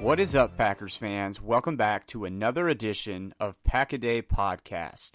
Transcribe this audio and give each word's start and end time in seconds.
What 0.00 0.18
is 0.18 0.34
up, 0.34 0.56
Packers 0.56 0.96
fans? 0.96 1.42
Welcome 1.42 1.76
back 1.76 2.06
to 2.06 2.24
another 2.24 2.70
edition 2.70 3.34
of 3.38 3.62
Pack 3.64 3.92
a 3.92 3.98
Day 3.98 4.22
Podcast. 4.22 5.10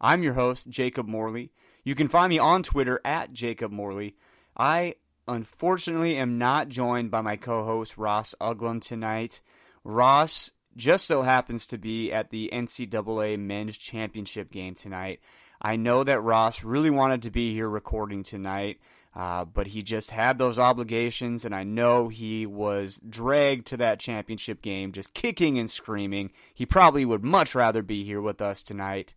I'm 0.00 0.22
your 0.22 0.32
host, 0.32 0.70
Jacob 0.70 1.06
Morley. 1.06 1.52
You 1.84 1.94
can 1.94 2.08
find 2.08 2.30
me 2.30 2.38
on 2.38 2.62
Twitter 2.62 2.98
at 3.04 3.34
Jacob 3.34 3.70
Morley. 3.70 4.16
I 4.56 4.94
unfortunately 5.28 6.16
am 6.16 6.38
not 6.38 6.70
joined 6.70 7.10
by 7.10 7.20
my 7.20 7.36
co 7.36 7.66
host, 7.66 7.98
Ross 7.98 8.34
Uglem, 8.40 8.80
tonight. 8.80 9.42
Ross 9.84 10.50
just 10.76 11.06
so 11.06 11.20
happens 11.20 11.66
to 11.66 11.76
be 11.76 12.10
at 12.10 12.30
the 12.30 12.48
NCAA 12.54 13.38
Men's 13.38 13.76
Championship 13.76 14.50
game 14.50 14.74
tonight. 14.74 15.20
I 15.60 15.76
know 15.76 16.04
that 16.04 16.22
Ross 16.22 16.64
really 16.64 16.90
wanted 16.90 17.22
to 17.22 17.30
be 17.30 17.52
here 17.52 17.68
recording 17.68 18.22
tonight. 18.22 18.80
Uh, 19.14 19.44
but 19.44 19.68
he 19.68 19.82
just 19.82 20.10
had 20.10 20.38
those 20.38 20.58
obligations, 20.58 21.44
and 21.44 21.54
I 21.54 21.64
know 21.64 22.08
he 22.08 22.46
was 22.46 22.98
dragged 23.06 23.66
to 23.68 23.76
that 23.76 24.00
championship 24.00 24.62
game 24.62 24.92
just 24.92 25.12
kicking 25.12 25.58
and 25.58 25.70
screaming. 25.70 26.30
He 26.54 26.64
probably 26.64 27.04
would 27.04 27.22
much 27.22 27.54
rather 27.54 27.82
be 27.82 28.04
here 28.04 28.22
with 28.22 28.40
us 28.40 28.62
tonight. 28.62 29.14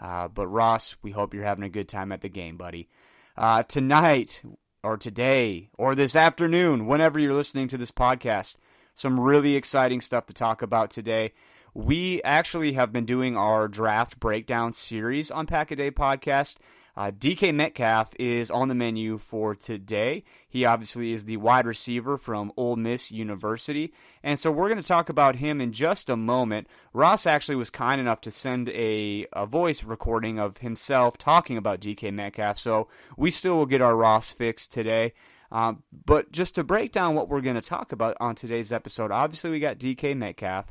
Uh, 0.00 0.28
but 0.28 0.46
Ross, 0.46 0.96
we 1.02 1.10
hope 1.10 1.34
you're 1.34 1.44
having 1.44 1.64
a 1.64 1.68
good 1.68 1.88
time 1.88 2.12
at 2.12 2.20
the 2.20 2.28
game, 2.28 2.56
buddy. 2.56 2.88
Uh, 3.36 3.64
tonight, 3.64 4.42
or 4.82 4.96
today, 4.96 5.70
or 5.78 5.94
this 5.94 6.14
afternoon, 6.14 6.86
whenever 6.86 7.18
you're 7.18 7.34
listening 7.34 7.68
to 7.68 7.78
this 7.78 7.92
podcast, 7.92 8.56
some 8.94 9.18
really 9.18 9.56
exciting 9.56 10.00
stuff 10.00 10.26
to 10.26 10.34
talk 10.34 10.62
about 10.62 10.90
today. 10.90 11.32
We 11.74 12.22
actually 12.22 12.72
have 12.74 12.92
been 12.92 13.06
doing 13.06 13.36
our 13.36 13.66
draft 13.66 14.20
breakdown 14.20 14.72
series 14.72 15.30
on 15.30 15.46
Pack 15.46 15.70
a 15.70 15.76
Day 15.76 15.90
podcast. 15.90 16.56
Uh, 16.94 17.10
DK 17.10 17.54
Metcalf 17.54 18.10
is 18.18 18.50
on 18.50 18.68
the 18.68 18.74
menu 18.74 19.16
for 19.16 19.54
today. 19.54 20.24
He 20.46 20.64
obviously 20.64 21.12
is 21.12 21.24
the 21.24 21.38
wide 21.38 21.66
receiver 21.66 22.18
from 22.18 22.52
Ole 22.56 22.76
Miss 22.76 23.10
University. 23.10 23.94
And 24.22 24.38
so 24.38 24.50
we're 24.50 24.68
going 24.68 24.80
to 24.80 24.86
talk 24.86 25.08
about 25.08 25.36
him 25.36 25.60
in 25.60 25.72
just 25.72 26.10
a 26.10 26.16
moment. 26.16 26.66
Ross 26.92 27.26
actually 27.26 27.56
was 27.56 27.70
kind 27.70 28.00
enough 28.00 28.20
to 28.22 28.30
send 28.30 28.68
a, 28.68 29.26
a 29.32 29.46
voice 29.46 29.82
recording 29.82 30.38
of 30.38 30.58
himself 30.58 31.16
talking 31.16 31.56
about 31.56 31.80
DK 31.80 32.12
Metcalf. 32.12 32.58
So 32.58 32.88
we 33.16 33.30
still 33.30 33.56
will 33.56 33.66
get 33.66 33.80
our 33.80 33.96
Ross 33.96 34.30
fix 34.30 34.66
today. 34.66 35.14
Um, 35.50 35.82
but 36.04 36.30
just 36.30 36.54
to 36.56 36.64
break 36.64 36.92
down 36.92 37.14
what 37.14 37.28
we're 37.28 37.40
going 37.40 37.56
to 37.56 37.62
talk 37.62 37.92
about 37.92 38.16
on 38.20 38.34
today's 38.34 38.72
episode, 38.72 39.10
obviously 39.10 39.50
we 39.50 39.60
got 39.60 39.78
DK 39.78 40.16
Metcalf. 40.16 40.66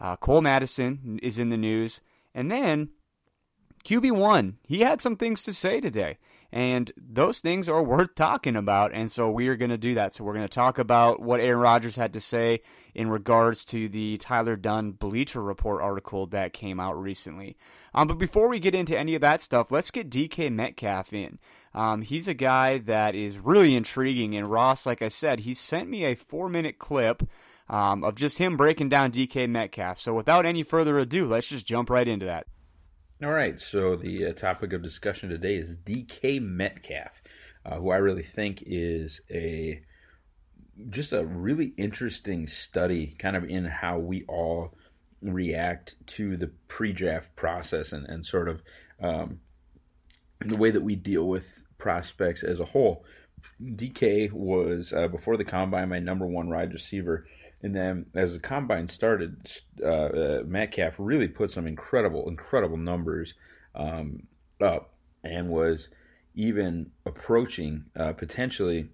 Uh, 0.00 0.16
Cole 0.16 0.40
Madison 0.40 1.20
is 1.22 1.38
in 1.38 1.50
the 1.50 1.56
news. 1.56 2.00
And 2.34 2.50
then 2.50 2.90
QB1, 3.84 4.54
he 4.66 4.80
had 4.80 5.00
some 5.00 5.16
things 5.16 5.42
to 5.44 5.52
say 5.52 5.80
today. 5.80 6.18
And 6.52 6.92
those 6.96 7.40
things 7.40 7.68
are 7.68 7.82
worth 7.82 8.14
talking 8.14 8.54
about. 8.54 8.94
And 8.94 9.10
so 9.10 9.28
we 9.28 9.48
are 9.48 9.56
going 9.56 9.72
to 9.72 9.76
do 9.76 9.94
that. 9.94 10.14
So 10.14 10.22
we're 10.22 10.34
going 10.34 10.46
to 10.46 10.48
talk 10.48 10.78
about 10.78 11.20
what 11.20 11.40
Aaron 11.40 11.58
Rodgers 11.58 11.96
had 11.96 12.12
to 12.12 12.20
say 12.20 12.60
in 12.94 13.10
regards 13.10 13.64
to 13.66 13.88
the 13.88 14.18
Tyler 14.18 14.54
Dunne 14.54 14.92
Bleacher 14.92 15.42
Report 15.42 15.82
article 15.82 16.26
that 16.28 16.52
came 16.52 16.78
out 16.78 16.96
recently. 16.96 17.56
Um, 17.92 18.06
but 18.06 18.18
before 18.18 18.48
we 18.48 18.60
get 18.60 18.74
into 18.74 18.96
any 18.96 19.16
of 19.16 19.20
that 19.22 19.42
stuff, 19.42 19.72
let's 19.72 19.90
get 19.90 20.10
DK 20.10 20.52
Metcalf 20.52 21.12
in. 21.12 21.40
Um, 21.74 22.02
he's 22.02 22.28
a 22.28 22.34
guy 22.34 22.78
that 22.78 23.16
is 23.16 23.40
really 23.40 23.74
intriguing. 23.74 24.36
And 24.36 24.46
Ross, 24.46 24.86
like 24.86 25.02
I 25.02 25.08
said, 25.08 25.40
he 25.40 25.54
sent 25.54 25.88
me 25.88 26.04
a 26.04 26.14
four 26.14 26.48
minute 26.48 26.78
clip 26.78 27.28
um, 27.68 28.04
of 28.04 28.14
just 28.14 28.38
him 28.38 28.56
breaking 28.56 28.90
down 28.90 29.10
DK 29.10 29.48
Metcalf. 29.48 29.98
So 29.98 30.14
without 30.14 30.46
any 30.46 30.62
further 30.62 31.00
ado, 31.00 31.26
let's 31.26 31.48
just 31.48 31.66
jump 31.66 31.90
right 31.90 32.06
into 32.06 32.26
that. 32.26 32.46
All 33.24 33.32
right, 33.32 33.58
so 33.58 33.96
the 33.96 34.26
uh, 34.26 34.32
topic 34.34 34.74
of 34.74 34.82
discussion 34.82 35.30
today 35.30 35.56
is 35.56 35.76
DK 35.76 36.42
Metcalf, 36.42 37.22
uh, 37.64 37.76
who 37.76 37.90
I 37.90 37.96
really 37.96 38.22
think 38.22 38.62
is 38.66 39.22
a 39.30 39.80
just 40.90 41.14
a 41.14 41.24
really 41.24 41.72
interesting 41.78 42.46
study, 42.46 43.16
kind 43.18 43.34
of 43.34 43.44
in 43.44 43.64
how 43.64 43.98
we 43.98 44.24
all 44.28 44.74
react 45.22 45.94
to 46.08 46.36
the 46.36 46.48
pre-draft 46.68 47.34
process 47.34 47.92
and, 47.92 48.06
and 48.06 48.26
sort 48.26 48.46
of 48.46 48.62
um, 49.00 49.40
the 50.40 50.58
way 50.58 50.70
that 50.70 50.82
we 50.82 50.94
deal 50.94 51.26
with 51.26 51.62
prospects 51.78 52.44
as 52.44 52.60
a 52.60 52.66
whole. 52.66 53.06
DK 53.62 54.32
was 54.32 54.92
uh, 54.92 55.08
before 55.08 55.38
the 55.38 55.44
combine 55.44 55.88
my 55.88 55.98
number 55.98 56.26
one 56.26 56.50
wide 56.50 56.74
receiver 56.74 57.26
and 57.64 57.74
then 57.74 58.04
as 58.14 58.34
the 58.34 58.40
combine 58.40 58.88
started, 58.88 59.50
uh, 59.82 59.86
uh, 59.86 60.42
Metcalf 60.44 60.96
really 60.98 61.28
put 61.28 61.50
some 61.50 61.66
incredible, 61.66 62.28
incredible 62.28 62.76
numbers 62.76 63.32
um, 63.74 64.24
up 64.60 64.92
and 65.24 65.48
was 65.48 65.88
even 66.34 66.90
approaching 67.06 67.86
uh, 67.98 68.12
potentially 68.12 68.90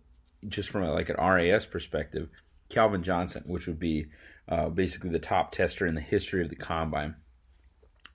just 0.46 0.68
from 0.68 0.84
a, 0.84 0.92
like 0.92 1.08
an 1.08 1.16
RAS 1.16 1.66
perspective, 1.66 2.28
Calvin 2.68 3.02
Johnson, 3.02 3.42
which 3.44 3.66
would 3.66 3.80
be 3.80 4.06
uh, 4.48 4.68
basically 4.68 5.10
the 5.10 5.18
top 5.18 5.50
tester 5.50 5.84
in 5.84 5.96
the 5.96 6.00
history 6.00 6.40
of 6.40 6.48
the 6.48 6.54
combine. 6.54 7.16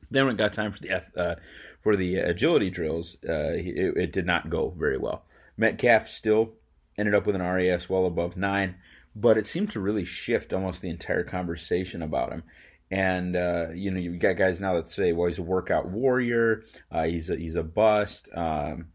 Then 0.09 0.25
when 0.25 0.35
it 0.35 0.37
got 0.37 0.53
time 0.53 0.71
for 0.71 0.79
the 0.79 1.03
uh, 1.17 1.35
for 1.81 1.97
the 1.97 2.15
agility 2.15 2.69
drills, 2.69 3.17
uh, 3.27 3.51
it, 3.55 3.97
it, 3.97 4.13
did 4.13 4.25
not 4.25 4.49
go 4.49 4.69
very 4.69 4.97
well. 4.97 5.25
Metcalf 5.57 6.07
still 6.07 6.53
ended 6.97 7.13
up 7.13 7.25
with 7.25 7.35
an 7.35 7.41
RAS 7.41 7.89
well 7.89 8.05
above 8.05 8.37
nine, 8.37 8.75
but 9.15 9.37
it 9.37 9.47
seemed 9.47 9.71
to 9.71 9.79
really 9.79 10.03
shift 10.03 10.53
almost 10.53 10.81
the 10.81 10.89
entire 10.89 11.23
conversation 11.23 12.01
about 12.01 12.31
him. 12.31 12.43
And 12.91 13.35
uh, 13.35 13.67
you 13.73 13.89
know, 13.89 13.99
you 13.99 14.17
got 14.17 14.37
guys 14.37 14.59
now 14.59 14.75
that 14.75 14.89
say, 14.89 15.11
"Well, 15.11 15.27
he's 15.27 15.39
a 15.39 15.43
workout 15.43 15.89
warrior. 15.89 16.63
Uh, 16.91 17.03
he's 17.03 17.29
a, 17.29 17.35
he's 17.35 17.55
a 17.55 17.63
bust." 17.63 18.29
Um, 18.35 18.89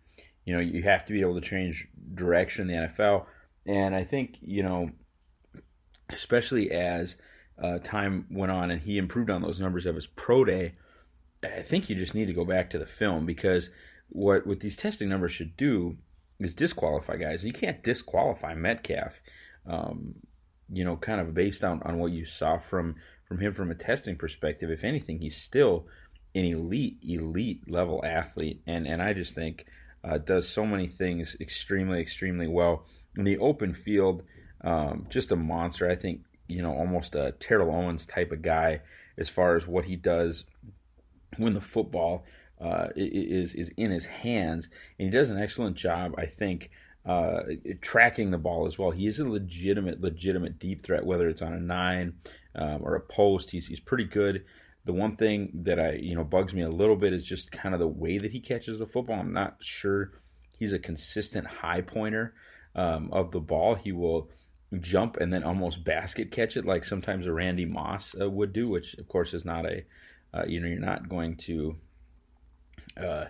you 0.45 0.55
know, 0.55 0.61
you 0.61 0.83
have 0.83 1.05
to 1.07 1.13
be 1.13 1.23
able 1.23 1.41
to 1.41 1.47
change 1.47 1.89
direction 2.15 2.71
in 2.71 2.77
the 2.77 2.89
NFL. 2.89 3.27
And 3.67 3.95
I 3.95 4.05
think 4.05 4.37
you 4.41 4.63
know, 4.63 4.91
especially 6.09 6.71
as 6.71 7.17
uh, 7.61 7.79
time 7.79 8.27
went 8.31 8.53
on 8.53 8.71
and 8.71 8.81
he 8.81 8.97
improved 8.97 9.31
on 9.31 9.43
those 9.43 9.61
numbers 9.61 9.87
of 9.87 9.97
his 9.97 10.07
pro 10.07 10.45
day, 10.45 10.75
I 11.43 11.63
think 11.63 11.89
you 11.89 11.97
just 11.97 12.15
need 12.15 12.27
to 12.27 12.33
go 12.33 12.45
back 12.45 12.71
to 12.71 12.79
the 12.79 12.87
film 12.87 13.27
because 13.27 13.71
what 14.09 14.47
what 14.47 14.61
these 14.61 14.77
testing 14.77 15.09
numbers 15.09 15.33
should 15.33 15.57
do 15.57 15.97
is 16.39 16.55
disqualify 16.55 17.17
guys. 17.17 17.45
You 17.45 17.53
can't 17.53 17.83
disqualify 17.83 18.55
Metcalf. 18.55 19.21
Um, 19.67 20.15
you 20.73 20.85
know, 20.85 20.97
kind 20.97 21.21
of 21.21 21.35
based 21.35 21.65
on, 21.65 21.83
on 21.83 21.99
what 21.99 22.13
you 22.13 22.25
saw 22.25 22.59
from 22.59 22.97
from 23.25 23.39
him 23.39 23.53
from 23.53 23.71
a 23.71 23.75
testing 23.75 24.17
perspective. 24.17 24.71
If 24.71 24.85
anything, 24.85 25.19
he's 25.19 25.37
still 25.37 25.87
an 26.35 26.45
elite, 26.45 26.99
elite 27.03 27.71
level 27.71 28.05
athlete, 28.05 28.63
and 28.67 28.87
and 28.87 29.03
I 29.03 29.13
just 29.13 29.35
think 29.35 29.67
uh, 30.05 30.19
does 30.19 30.49
so 30.49 30.65
many 30.65 30.87
things 30.87 31.37
extremely, 31.41 32.01
extremely 32.01 32.47
well 32.47 32.87
in 33.17 33.25
the 33.25 33.39
open 33.39 33.75
field. 33.75 34.23
Um, 34.63 35.07
just 35.09 35.33
a 35.33 35.37
monster. 35.37 35.91
I 35.91 35.97
think 35.97 36.23
you 36.49 36.63
know 36.63 36.73
almost 36.73 37.15
a 37.15 37.33
Terrell 37.33 37.75
Owens 37.75 38.07
type 38.07 38.33
of 38.33 38.43
guy 38.43 38.81
as 39.19 39.29
far 39.29 39.57
as 39.57 39.67
what 39.67 39.85
he 39.85 39.97
does 39.97 40.45
when 41.37 41.55
the 41.55 41.61
football 41.61 42.25
uh, 42.61 42.89
is 42.97 43.55
is 43.55 43.71
in 43.77 43.91
his 43.91 44.07
hands, 44.07 44.69
and 44.99 45.07
he 45.07 45.11
does 45.11 45.31
an 45.31 45.39
excellent 45.39 45.77
job. 45.77 46.15
I 46.19 46.27
think 46.27 46.71
uh, 47.07 47.41
tracking 47.81 48.31
the 48.31 48.39
ball 48.39 48.67
as 48.67 48.79
well. 48.79 48.91
He 48.91 49.07
is 49.07 49.19
a 49.19 49.29
legitimate, 49.29 50.01
legitimate 50.01 50.59
deep 50.59 50.85
threat, 50.85 51.05
whether 51.05 51.29
it's 51.29 51.43
on 51.43 51.55
a 51.55 51.61
nine 51.61 52.15
um, 52.55 52.81
or 52.83 52.95
a 52.95 53.01
post. 53.01 53.51
He's 53.51 53.67
he's 53.67 53.81
pretty 53.81 54.05
good. 54.05 54.45
The 54.85 54.93
one 54.93 55.17
thing 55.17 55.51
that 55.65 55.79
I 55.79 55.93
you 55.93 56.15
know 56.15 56.25
bugs 56.25 56.53
me 56.55 56.63
a 56.63 56.69
little 56.69 56.97
bit 56.97 57.13
is 57.13 57.25
just 57.25 57.53
kind 57.53 57.75
of 57.75 57.81
the 57.81 57.89
way 57.89 58.19
that 58.19 58.33
he 58.33 58.41
catches 58.41 58.79
the 58.79 58.87
football. 58.87 59.19
I'm 59.19 59.33
not 59.33 59.57
sure 59.61 60.13
he's 60.59 60.73
a 60.73 60.79
consistent 60.79 61.47
high 61.47 61.81
pointer 61.81 62.35
um, 62.75 63.11
of 63.13 63.31
the 63.31 63.41
ball. 63.41 63.75
He 63.75 63.93
will 63.93 64.29
jump 64.79 65.17
and 65.17 65.33
then 65.33 65.43
almost 65.43 65.83
basket 65.83 66.31
catch 66.31 66.57
it 66.57 66.65
like 66.65 66.85
sometimes 66.85 67.27
a 67.27 67.33
Randy 67.33 67.65
Moss 67.65 68.15
uh, 68.21 68.31
would 68.31 68.53
do, 68.53 68.69
which 68.69 68.95
of 68.95 69.09
course 69.09 69.35
is 69.35 69.45
not 69.45 69.65
a 69.65 69.85
uh, 70.35 70.45
you 70.47 70.61
know 70.61 70.69
you're 70.69 70.79
not 70.79 71.09
going 71.09 71.37
to 71.37 71.77
uh, 72.97 73.25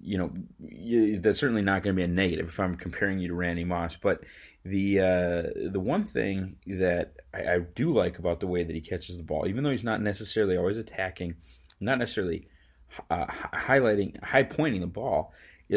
you 0.00 0.18
know, 0.18 0.32
you, 0.60 1.18
that's 1.20 1.40
certainly 1.40 1.62
not 1.62 1.82
going 1.82 1.96
to 1.96 2.00
be 2.00 2.04
a 2.04 2.08
negative 2.08 2.48
if 2.48 2.60
I'm 2.60 2.76
comparing 2.76 3.18
you 3.18 3.28
to 3.28 3.34
Randy 3.34 3.64
Moss. 3.64 3.96
But 3.96 4.20
the 4.64 5.00
uh, 5.00 5.70
the 5.70 5.80
one 5.80 6.04
thing 6.04 6.56
that 6.66 7.14
I, 7.32 7.54
I, 7.54 7.58
do 7.58 7.92
like 7.92 8.18
about 8.18 8.40
the 8.40 8.46
way 8.46 8.64
that 8.64 8.74
he 8.74 8.80
catches 8.80 9.16
the 9.16 9.22
ball, 9.22 9.46
even 9.46 9.62
though 9.62 9.70
he's 9.70 9.84
not 9.84 10.00
necessarily 10.00 10.56
always 10.56 10.78
attacking, 10.78 11.34
not 11.80 11.98
necessarily 11.98 12.46
uh, 13.10 13.26
highlighting, 13.26 14.22
high 14.22 14.42
pointing 14.42 14.80
the 14.80 14.86
ball, 14.86 15.32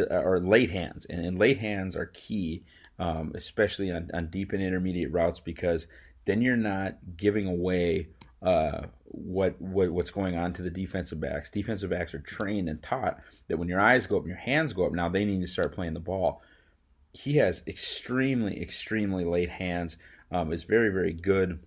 are 0.10 0.40
late 0.40 0.72
hands, 0.72 1.06
and, 1.06 1.25
and 1.25 1.40
late 1.40 1.60
hands 1.60 1.96
are 1.96 2.08
key, 2.08 2.64
um, 3.00 3.31
especially 3.36 3.92
on, 3.92 4.10
on 4.14 4.30
deep 4.30 4.54
and 4.54 4.62
intermediate 4.62 5.12
routes, 5.12 5.40
because 5.40 5.88
then 6.25 6.42
you're 6.42 6.58
not 6.58 6.98
giving 7.16 7.48
away 7.48 8.08
uh, 8.47 8.88
what, 9.05 9.59
what 9.61 9.91
what's 9.91 10.11
going 10.11 10.38
on 10.38 10.53
to 10.53 10.61
the 10.61 10.69
defensive 10.69 11.19
backs. 11.19 11.49
Defensive 11.49 11.89
backs 11.89 12.13
are 12.13 12.19
trained 12.19 12.69
and 12.69 12.81
taught 12.81 13.19
that 13.47 13.57
when 13.57 13.67
your 13.67 13.81
eyes 13.81 14.07
go 14.07 14.15
up 14.15 14.23
and 14.23 14.29
your 14.29 14.38
hands 14.38 14.71
go 14.71 14.85
up, 14.85 14.94
now 14.94 15.09
they 15.09 15.25
need 15.25 15.41
to 15.41 15.47
start 15.47 15.75
playing 15.75 15.95
the 15.95 15.99
ball. 15.99 16.41
He 17.11 17.38
has 17.38 17.61
extremely, 17.67 18.61
extremely 18.61 19.25
late 19.25 19.49
hands. 19.49 19.97
Um, 20.31 20.53
is 20.53 20.63
very, 20.63 20.89
very 20.89 21.13
good 21.13 21.59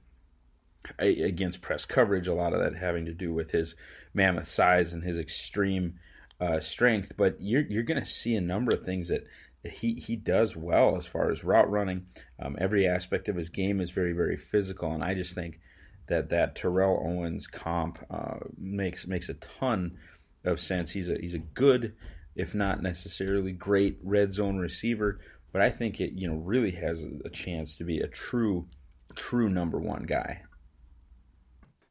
against 0.98 1.62
press 1.62 1.84
coverage. 1.84 2.28
A 2.28 2.34
lot 2.34 2.54
of 2.54 2.60
that 2.60 2.76
having 2.76 3.06
to 3.06 3.14
do 3.14 3.32
with 3.32 3.50
his 3.50 3.74
mammoth 4.14 4.50
size 4.50 4.92
and 4.92 5.02
his 5.02 5.18
extreme 5.18 5.98
uh, 6.40 6.60
strength. 6.60 7.12
But 7.16 7.36
you're 7.40 7.66
you're 7.72 7.82
going 7.90 8.00
to 8.00 8.06
see 8.06 8.36
a 8.36 8.40
number 8.40 8.74
of 8.74 8.82
things 8.82 9.08
that, 9.08 9.26
he 9.64 9.94
he 9.94 10.16
does 10.16 10.56
well 10.56 10.96
as 10.96 11.06
far 11.06 11.30
as 11.30 11.44
route 11.44 11.70
running. 11.70 12.06
Um, 12.38 12.56
every 12.58 12.86
aspect 12.86 13.28
of 13.28 13.36
his 13.36 13.50
game 13.50 13.80
is 13.82 13.90
very, 13.90 14.12
very 14.12 14.38
physical, 14.38 14.92
and 14.92 15.02
I 15.02 15.12
just 15.14 15.34
think 15.34 15.60
that 16.10 16.28
that 16.28 16.56
Terrell 16.56 17.02
Owens 17.06 17.46
comp 17.46 18.04
uh, 18.10 18.40
makes 18.58 19.06
makes 19.06 19.28
a 19.30 19.34
ton 19.34 19.96
of 20.44 20.60
sense. 20.60 20.90
He's 20.90 21.08
a 21.08 21.16
he's 21.18 21.34
a 21.34 21.38
good, 21.38 21.94
if 22.36 22.54
not 22.54 22.82
necessarily 22.82 23.52
great, 23.52 23.98
red 24.02 24.34
zone 24.34 24.58
receiver, 24.58 25.20
but 25.52 25.62
I 25.62 25.70
think 25.70 26.00
it 26.00 26.12
you 26.12 26.28
know 26.28 26.36
really 26.36 26.72
has 26.72 27.06
a 27.24 27.30
chance 27.30 27.76
to 27.78 27.84
be 27.84 28.00
a 28.00 28.08
true 28.08 28.66
true 29.14 29.48
number 29.48 29.78
one 29.78 30.02
guy. 30.02 30.42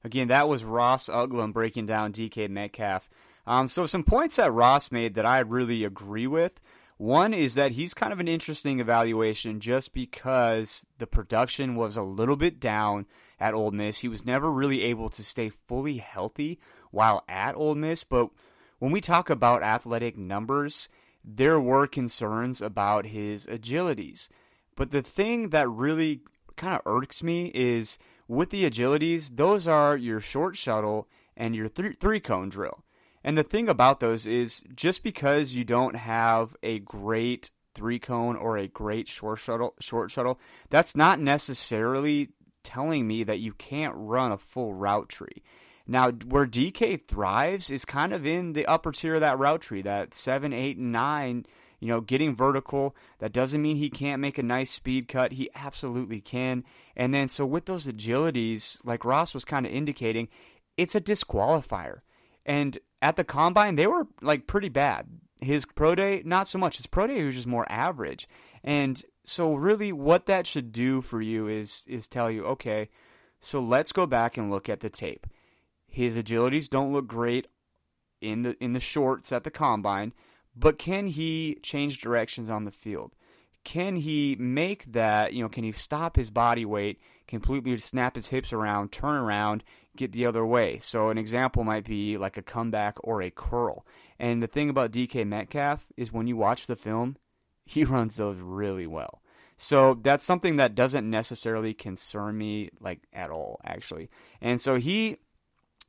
Again, 0.03 0.27
that 0.27 0.47
was 0.47 0.63
Ross 0.63 1.09
Uglem 1.09 1.51
breaking 1.51 1.85
down 1.85 2.13
DK 2.13 2.49
Metcalf. 2.49 3.09
Um, 3.45 3.67
so 3.67 3.85
some 3.85 4.03
points 4.03 4.35
that 4.35 4.53
Ross 4.53 4.91
made 4.91 5.15
that 5.15 5.25
I 5.25 5.39
really 5.39 5.83
agree 5.83 6.27
with. 6.27 6.59
One 6.99 7.33
is 7.33 7.55
that 7.55 7.71
he's 7.71 7.93
kind 7.93 8.11
of 8.11 8.19
an 8.19 8.27
interesting 8.27 8.81
evaluation 8.81 9.61
just 9.61 9.93
because 9.93 10.85
the 10.97 11.07
production 11.07 11.77
was 11.77 11.95
a 11.95 12.03
little 12.03 12.35
bit 12.35 12.59
down 12.59 13.05
at 13.39 13.53
Ole 13.53 13.71
Miss. 13.71 13.99
He 13.99 14.09
was 14.09 14.25
never 14.25 14.51
really 14.51 14.83
able 14.83 15.07
to 15.07 15.23
stay 15.23 15.47
fully 15.47 15.99
healthy 15.99 16.59
while 16.91 17.23
at 17.29 17.55
Ole 17.55 17.75
Miss. 17.75 18.03
But 18.03 18.31
when 18.79 18.91
we 18.91 18.99
talk 18.99 19.29
about 19.29 19.63
athletic 19.63 20.17
numbers, 20.17 20.89
there 21.23 21.57
were 21.57 21.87
concerns 21.87 22.61
about 22.61 23.05
his 23.05 23.45
agilities. 23.45 24.27
But 24.75 24.91
the 24.91 25.01
thing 25.01 25.51
that 25.51 25.69
really 25.69 26.19
kind 26.57 26.75
of 26.75 26.81
irks 26.85 27.23
me 27.23 27.49
is 27.55 27.97
with 28.27 28.49
the 28.49 28.69
agilities, 28.69 29.37
those 29.37 29.67
are 29.67 29.95
your 29.95 30.19
short 30.19 30.57
shuttle 30.57 31.07
and 31.37 31.55
your 31.55 31.69
th- 31.69 31.95
three 32.01 32.19
cone 32.19 32.49
drill. 32.49 32.83
And 33.23 33.37
the 33.37 33.43
thing 33.43 33.69
about 33.69 33.99
those 33.99 34.25
is 34.25 34.63
just 34.73 35.03
because 35.03 35.55
you 35.55 35.63
don't 35.63 35.95
have 35.95 36.55
a 36.63 36.79
great 36.79 37.51
three 37.75 37.99
cone 37.99 38.35
or 38.35 38.57
a 38.57 38.67
great 38.67 39.07
short 39.07 39.39
shuttle 39.39 39.73
short 39.79 40.11
shuttle, 40.11 40.39
that's 40.69 40.95
not 40.95 41.19
necessarily 41.19 42.29
telling 42.63 43.07
me 43.07 43.23
that 43.23 43.39
you 43.39 43.53
can't 43.53 43.93
run 43.95 44.31
a 44.31 44.37
full 44.37 44.73
route 44.73 45.09
tree. 45.09 45.43
Now, 45.87 46.11
where 46.11 46.45
DK 46.45 47.01
thrives 47.01 47.71
is 47.71 47.83
kind 47.83 48.13
of 48.13 48.25
in 48.25 48.53
the 48.53 48.67
upper 48.67 48.91
tier 48.91 49.15
of 49.15 49.21
that 49.21 49.39
route 49.39 49.61
tree, 49.61 49.81
that 49.81 50.13
7, 50.13 50.53
8, 50.53 50.77
and 50.77 50.91
9, 50.91 51.45
you 51.79 51.87
know, 51.87 51.99
getting 51.99 52.35
vertical. 52.35 52.95
That 53.17 53.31
doesn't 53.31 53.61
mean 53.61 53.77
he 53.77 53.89
can't 53.89 54.21
make 54.21 54.37
a 54.37 54.43
nice 54.43 54.69
speed 54.69 55.07
cut. 55.07 55.31
He 55.31 55.49
absolutely 55.55 56.21
can. 56.21 56.63
And 56.95 57.11
then, 57.11 57.27
so 57.27 57.43
with 57.43 57.65
those 57.65 57.87
agilities, 57.87 58.79
like 58.85 59.03
Ross 59.03 59.33
was 59.33 59.45
kind 59.45 59.65
of 59.65 59.71
indicating, 59.71 60.27
it's 60.77 60.93
a 60.93 61.01
disqualifier. 61.01 62.01
And 62.45 62.77
at 63.01 63.15
the 63.15 63.23
combine, 63.23 63.75
they 63.75 63.87
were 63.87 64.07
like 64.21 64.47
pretty 64.47 64.69
bad. 64.69 65.07
His 65.41 65.65
pro 65.65 65.95
day, 65.95 66.21
not 66.25 66.47
so 66.47 66.57
much. 66.57 66.77
His 66.77 66.87
pro 66.87 67.07
day 67.07 67.23
was 67.23 67.35
just 67.35 67.47
more 67.47 67.69
average. 67.71 68.27
And 68.63 69.01
so 69.23 69.55
really 69.55 69.93
what 69.93 70.25
that 70.25 70.45
should 70.45 70.71
do 70.71 71.01
for 71.01 71.21
you 71.21 71.47
is 71.47 71.85
is 71.87 72.07
tell 72.07 72.29
you, 72.29 72.45
okay, 72.45 72.89
so 73.39 73.61
let's 73.61 73.91
go 73.91 74.05
back 74.05 74.37
and 74.37 74.51
look 74.51 74.67
at 74.67 74.81
the 74.81 74.89
tape. 74.89 75.27
His 75.87 76.17
agilities 76.17 76.69
don't 76.69 76.91
look 76.91 77.07
great 77.07 77.47
in 78.21 78.41
the 78.41 78.61
in 78.61 78.73
the 78.73 78.79
shorts 78.79 79.31
at 79.31 79.43
the 79.43 79.51
combine, 79.51 80.13
but 80.55 80.77
can 80.77 81.07
he 81.07 81.57
change 81.63 82.01
directions 82.01 82.49
on 82.49 82.65
the 82.65 82.71
field? 82.71 83.15
Can 83.63 83.97
he 83.97 84.35
make 84.39 84.91
that, 84.93 85.33
you 85.33 85.43
know, 85.43 85.49
can 85.49 85.63
he 85.63 85.71
stop 85.71 86.15
his 86.15 86.29
body 86.29 86.65
weight, 86.65 86.99
completely 87.27 87.77
snap 87.77 88.15
his 88.15 88.27
hips 88.27 88.53
around, 88.53 88.91
turn 88.91 89.15
around, 89.15 89.63
get 89.99 90.11
the 90.11 90.25
other 90.25 90.45
way? 90.45 90.79
So 90.79 91.09
an 91.09 91.17
example 91.17 91.63
might 91.63 91.85
be 91.85 92.17
like 92.17 92.37
a 92.37 92.41
comeback 92.41 92.97
or 93.03 93.21
a 93.21 93.29
curl. 93.29 93.85
And 94.17 94.41
the 94.41 94.47
thing 94.47 94.69
about 94.69 94.91
DK 94.91 95.25
Metcalf 95.27 95.87
is 95.97 96.11
when 96.11 96.27
you 96.27 96.37
watch 96.37 96.65
the 96.65 96.75
film, 96.75 97.17
he 97.65 97.83
runs 97.83 98.15
those 98.15 98.39
really 98.39 98.87
well. 98.87 99.21
So 99.57 99.93
that's 100.01 100.23
something 100.23 100.55
that 100.55 100.73
doesn't 100.73 101.09
necessarily 101.09 101.73
concern 101.73 102.37
me 102.37 102.69
like 102.79 103.01
at 103.11 103.29
all, 103.29 103.59
actually. 103.65 104.09
And 104.41 104.61
so 104.61 104.77
he 104.77 105.17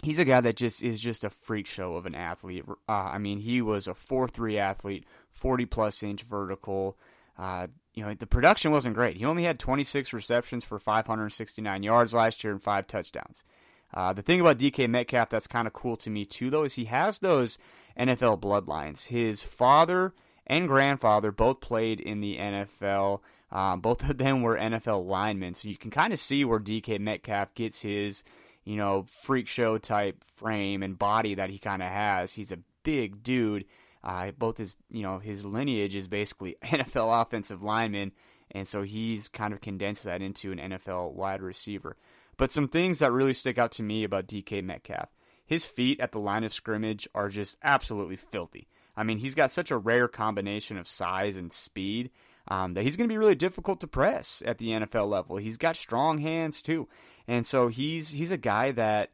he's 0.03 0.19
a 0.19 0.25
guy 0.25 0.41
that 0.41 0.57
just 0.57 0.83
is 0.83 1.01
just 1.01 1.23
a 1.23 1.31
freak 1.31 1.67
show 1.67 1.95
of 1.95 2.05
an 2.05 2.17
athlete. 2.17 2.65
Uh, 2.89 2.93
I 2.93 3.19
mean, 3.19 3.39
he 3.39 3.63
was 3.63 3.87
a 3.87 3.95
four 3.95 4.27
three 4.27 4.59
athlete, 4.59 5.07
forty 5.31 5.67
plus 5.67 6.03
inch 6.03 6.25
vertical. 6.25 6.99
Uh, 7.39 7.69
you 7.95 8.05
know, 8.05 8.13
the 8.13 8.27
production 8.27 8.73
wasn't 8.73 8.95
great. 8.95 9.17
He 9.17 9.25
only 9.25 9.45
had 9.45 9.59
26 9.59 10.13
receptions 10.13 10.63
for 10.63 10.79
569 10.79 11.83
yards 11.83 12.13
last 12.13 12.45
year 12.45 12.53
and 12.53 12.63
five 12.63 12.87
touchdowns. 12.87 13.43
Uh, 13.93 14.13
the 14.13 14.23
thing 14.23 14.41
about 14.41 14.59
DK 14.59 14.89
Metcalf 14.89 15.31
that's 15.31 15.47
kind 15.47 15.67
of 15.67 15.73
cool 15.73 15.97
to 15.97 16.11
me 16.11 16.25
too, 16.25 16.51
though, 16.51 16.65
is 16.65 16.75
he 16.75 16.85
has 16.87 17.19
those 17.19 17.59
NFL 17.99 18.41
bloodlines. 18.41 19.07
His 19.07 19.43
father 19.43 20.15
and 20.47 20.69
grandfather 20.69 21.33
both 21.33 21.61
played 21.61 22.01
in 22.01 22.21
the 22.21 22.37
NFL. 22.37 23.21
Um, 23.53 23.81
both 23.81 24.09
of 24.09 24.17
them 24.17 24.43
were 24.43 24.57
NFL 24.57 25.07
linemen, 25.07 25.55
so 25.55 25.69
you 25.69 25.77
can 25.77 25.91
kind 25.91 26.13
of 26.13 26.21
see 26.21 26.45
where 26.45 26.61
DK 26.61 27.01
Metcalf 27.01 27.55
gets 27.55 27.83
his, 27.83 28.23
you 28.65 28.77
know, 28.77 29.05
freak 29.25 29.49
show 29.49 29.77
type 29.77 30.23
frame 30.25 30.83
and 30.83 30.99
body 30.99 31.35
that 31.35 31.51
he 31.51 31.59
kind 31.59 31.83
of 31.83 31.89
has. 31.89 32.33
He's 32.33 32.53
a 32.53 32.59
big 32.85 33.23
dude. 33.23 33.65
Uh, 34.05 34.31
both 34.31 34.57
his, 34.57 34.75
you 34.89 35.03
know, 35.03 35.19
his 35.19 35.45
lineage 35.45 35.95
is 35.95 36.09
basically 36.09 36.57
NFL 36.65 37.23
offensive 37.23 37.63
lineman, 37.63 38.13
and 38.53 38.67
so 38.67 38.83
he's 38.83 39.29
kind 39.29 39.53
of 39.53 39.61
condensed 39.61 40.05
that 40.05 40.23
into 40.23 40.53
an 40.53 40.59
NFL 40.59 41.13
wide 41.13 41.43
receiver. 41.43 41.97
But 42.41 42.51
some 42.51 42.69
things 42.69 43.01
that 43.01 43.13
really 43.13 43.35
stick 43.35 43.59
out 43.59 43.71
to 43.73 43.83
me 43.83 44.03
about 44.03 44.27
DK 44.27 44.65
Metcalf, 44.65 45.11
his 45.45 45.67
feet 45.67 46.01
at 46.01 46.13
the 46.13 46.19
line 46.19 46.43
of 46.43 46.55
scrimmage 46.55 47.07
are 47.15 47.29
just 47.29 47.59
absolutely 47.63 48.17
filthy. 48.17 48.67
I 48.97 49.03
mean, 49.03 49.19
he's 49.19 49.35
got 49.35 49.51
such 49.53 49.71
a 49.71 49.77
rare 49.77 50.09
combination 50.09 50.79
of 50.79 50.89
size 50.89 51.37
and 51.37 51.53
speed 51.53 52.11
um, 52.49 52.73
that 52.73 52.85
he's 52.85 52.97
going 52.97 53.07
to 53.07 53.13
be 53.13 53.19
really 53.19 53.35
difficult 53.35 53.79
to 53.81 53.87
press 53.87 54.43
at 54.47 54.57
the 54.57 54.69
NFL 54.69 55.07
level. 55.11 55.37
He's 55.37 55.59
got 55.59 55.77
strong 55.77 56.17
hands 56.17 56.63
too, 56.63 56.89
and 57.29 57.45
so 57.45 57.69
he's 57.69 58.13
he's 58.13 58.33
a 58.33 58.39
guy 58.39 58.73
that 58.73 59.11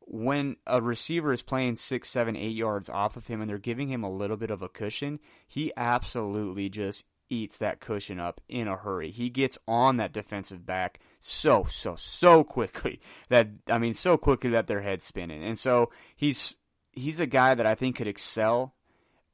when 0.00 0.56
a 0.66 0.80
receiver 0.80 1.34
is 1.34 1.42
playing 1.42 1.76
six, 1.76 2.08
seven, 2.08 2.34
eight 2.34 2.56
yards 2.56 2.88
off 2.88 3.18
of 3.18 3.26
him 3.26 3.42
and 3.42 3.50
they're 3.50 3.58
giving 3.58 3.88
him 3.88 4.04
a 4.04 4.10
little 4.10 4.38
bit 4.38 4.50
of 4.50 4.62
a 4.62 4.70
cushion, 4.70 5.20
he 5.46 5.70
absolutely 5.76 6.70
just 6.70 7.04
eats 7.30 7.58
that 7.58 7.80
cushion 7.80 8.20
up 8.20 8.40
in 8.48 8.68
a 8.68 8.76
hurry. 8.76 9.10
He 9.10 9.30
gets 9.30 9.58
on 9.66 9.96
that 9.96 10.12
defensive 10.12 10.66
back 10.66 11.00
so, 11.20 11.64
so, 11.68 11.96
so 11.96 12.44
quickly 12.44 13.00
that 13.28 13.48
I 13.68 13.78
mean 13.78 13.94
so 13.94 14.16
quickly 14.16 14.50
that 14.50 14.66
their 14.66 14.82
head's 14.82 15.04
spinning. 15.04 15.42
And 15.42 15.58
so 15.58 15.90
he's 16.16 16.56
he's 16.92 17.20
a 17.20 17.26
guy 17.26 17.54
that 17.54 17.66
I 17.66 17.74
think 17.74 17.96
could 17.96 18.06
excel 18.06 18.74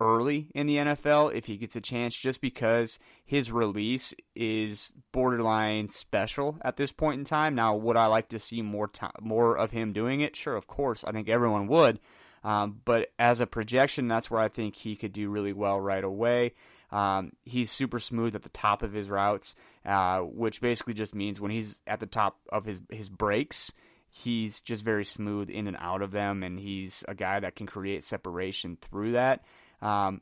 early 0.01 0.51
in 0.55 0.67
the 0.67 0.77
NFL 0.77 1.35
if 1.35 1.45
he 1.45 1.59
gets 1.59 1.77
a 1.77 1.81
chance 1.81 2.17
just 2.17 2.41
because 2.41 2.99
his 3.25 3.53
release 3.53 4.15
is 4.35 4.93
borderline 5.13 5.89
special 5.89 6.59
at 6.63 6.77
this 6.77 6.91
point 6.91 7.19
in 7.19 7.25
time. 7.25 7.55
Now, 7.55 7.77
would 7.77 7.97
I 7.97 8.07
like 8.07 8.29
to 8.31 8.39
see 8.39 8.63
more 8.63 8.89
time, 8.89 9.13
more 9.21 9.57
of 9.57 9.71
him 9.73 9.93
doing 9.93 10.23
it? 10.23 10.35
Sure, 10.35 10.57
of 10.57 10.67
course. 10.67 11.05
I 11.05 11.13
think 11.13 11.29
everyone 11.29 11.67
would. 11.69 12.01
Um, 12.43 12.81
but 12.85 13.11
as 13.19 13.43
a 13.43 13.47
projection, 13.47 14.09
that's 14.09 14.31
where 14.31 14.41
I 14.41 14.49
think 14.49 14.75
he 14.75 14.97
could 14.97 15.13
do 15.13 15.29
really 15.29 15.53
well 15.53 15.79
right 15.79 16.03
away. 16.03 16.55
Um, 16.93 17.33
he's 17.45 17.71
super 17.71 17.99
smooth 17.99 18.35
at 18.35 18.43
the 18.43 18.49
top 18.49 18.83
of 18.83 18.93
his 18.93 19.09
routes, 19.09 19.55
uh, 19.85 20.21
which 20.21 20.61
basically 20.61 20.95
just 20.95 21.15
means 21.15 21.41
when 21.41 21.51
he's 21.51 21.81
at 21.87 22.01
the 22.01 22.07
top 22.07 22.41
of 22.51 22.65
his 22.65 22.81
his 22.91 23.09
breaks, 23.09 23.73
he's 24.09 24.61
just 24.61 24.85
very 24.85 25.05
smooth 25.05 25.49
in 25.51 25.67
and 25.67 25.77
out 25.81 26.03
of 26.03 26.11
them, 26.11 26.43
and 26.43 26.59
he's 26.59 27.05
a 27.09 27.15
guy 27.15 27.41
that 27.41 27.57
can 27.57 27.67
create 27.67 28.05
separation 28.05 28.77
through 28.81 29.13
that. 29.13 29.45
Um, 29.81 30.21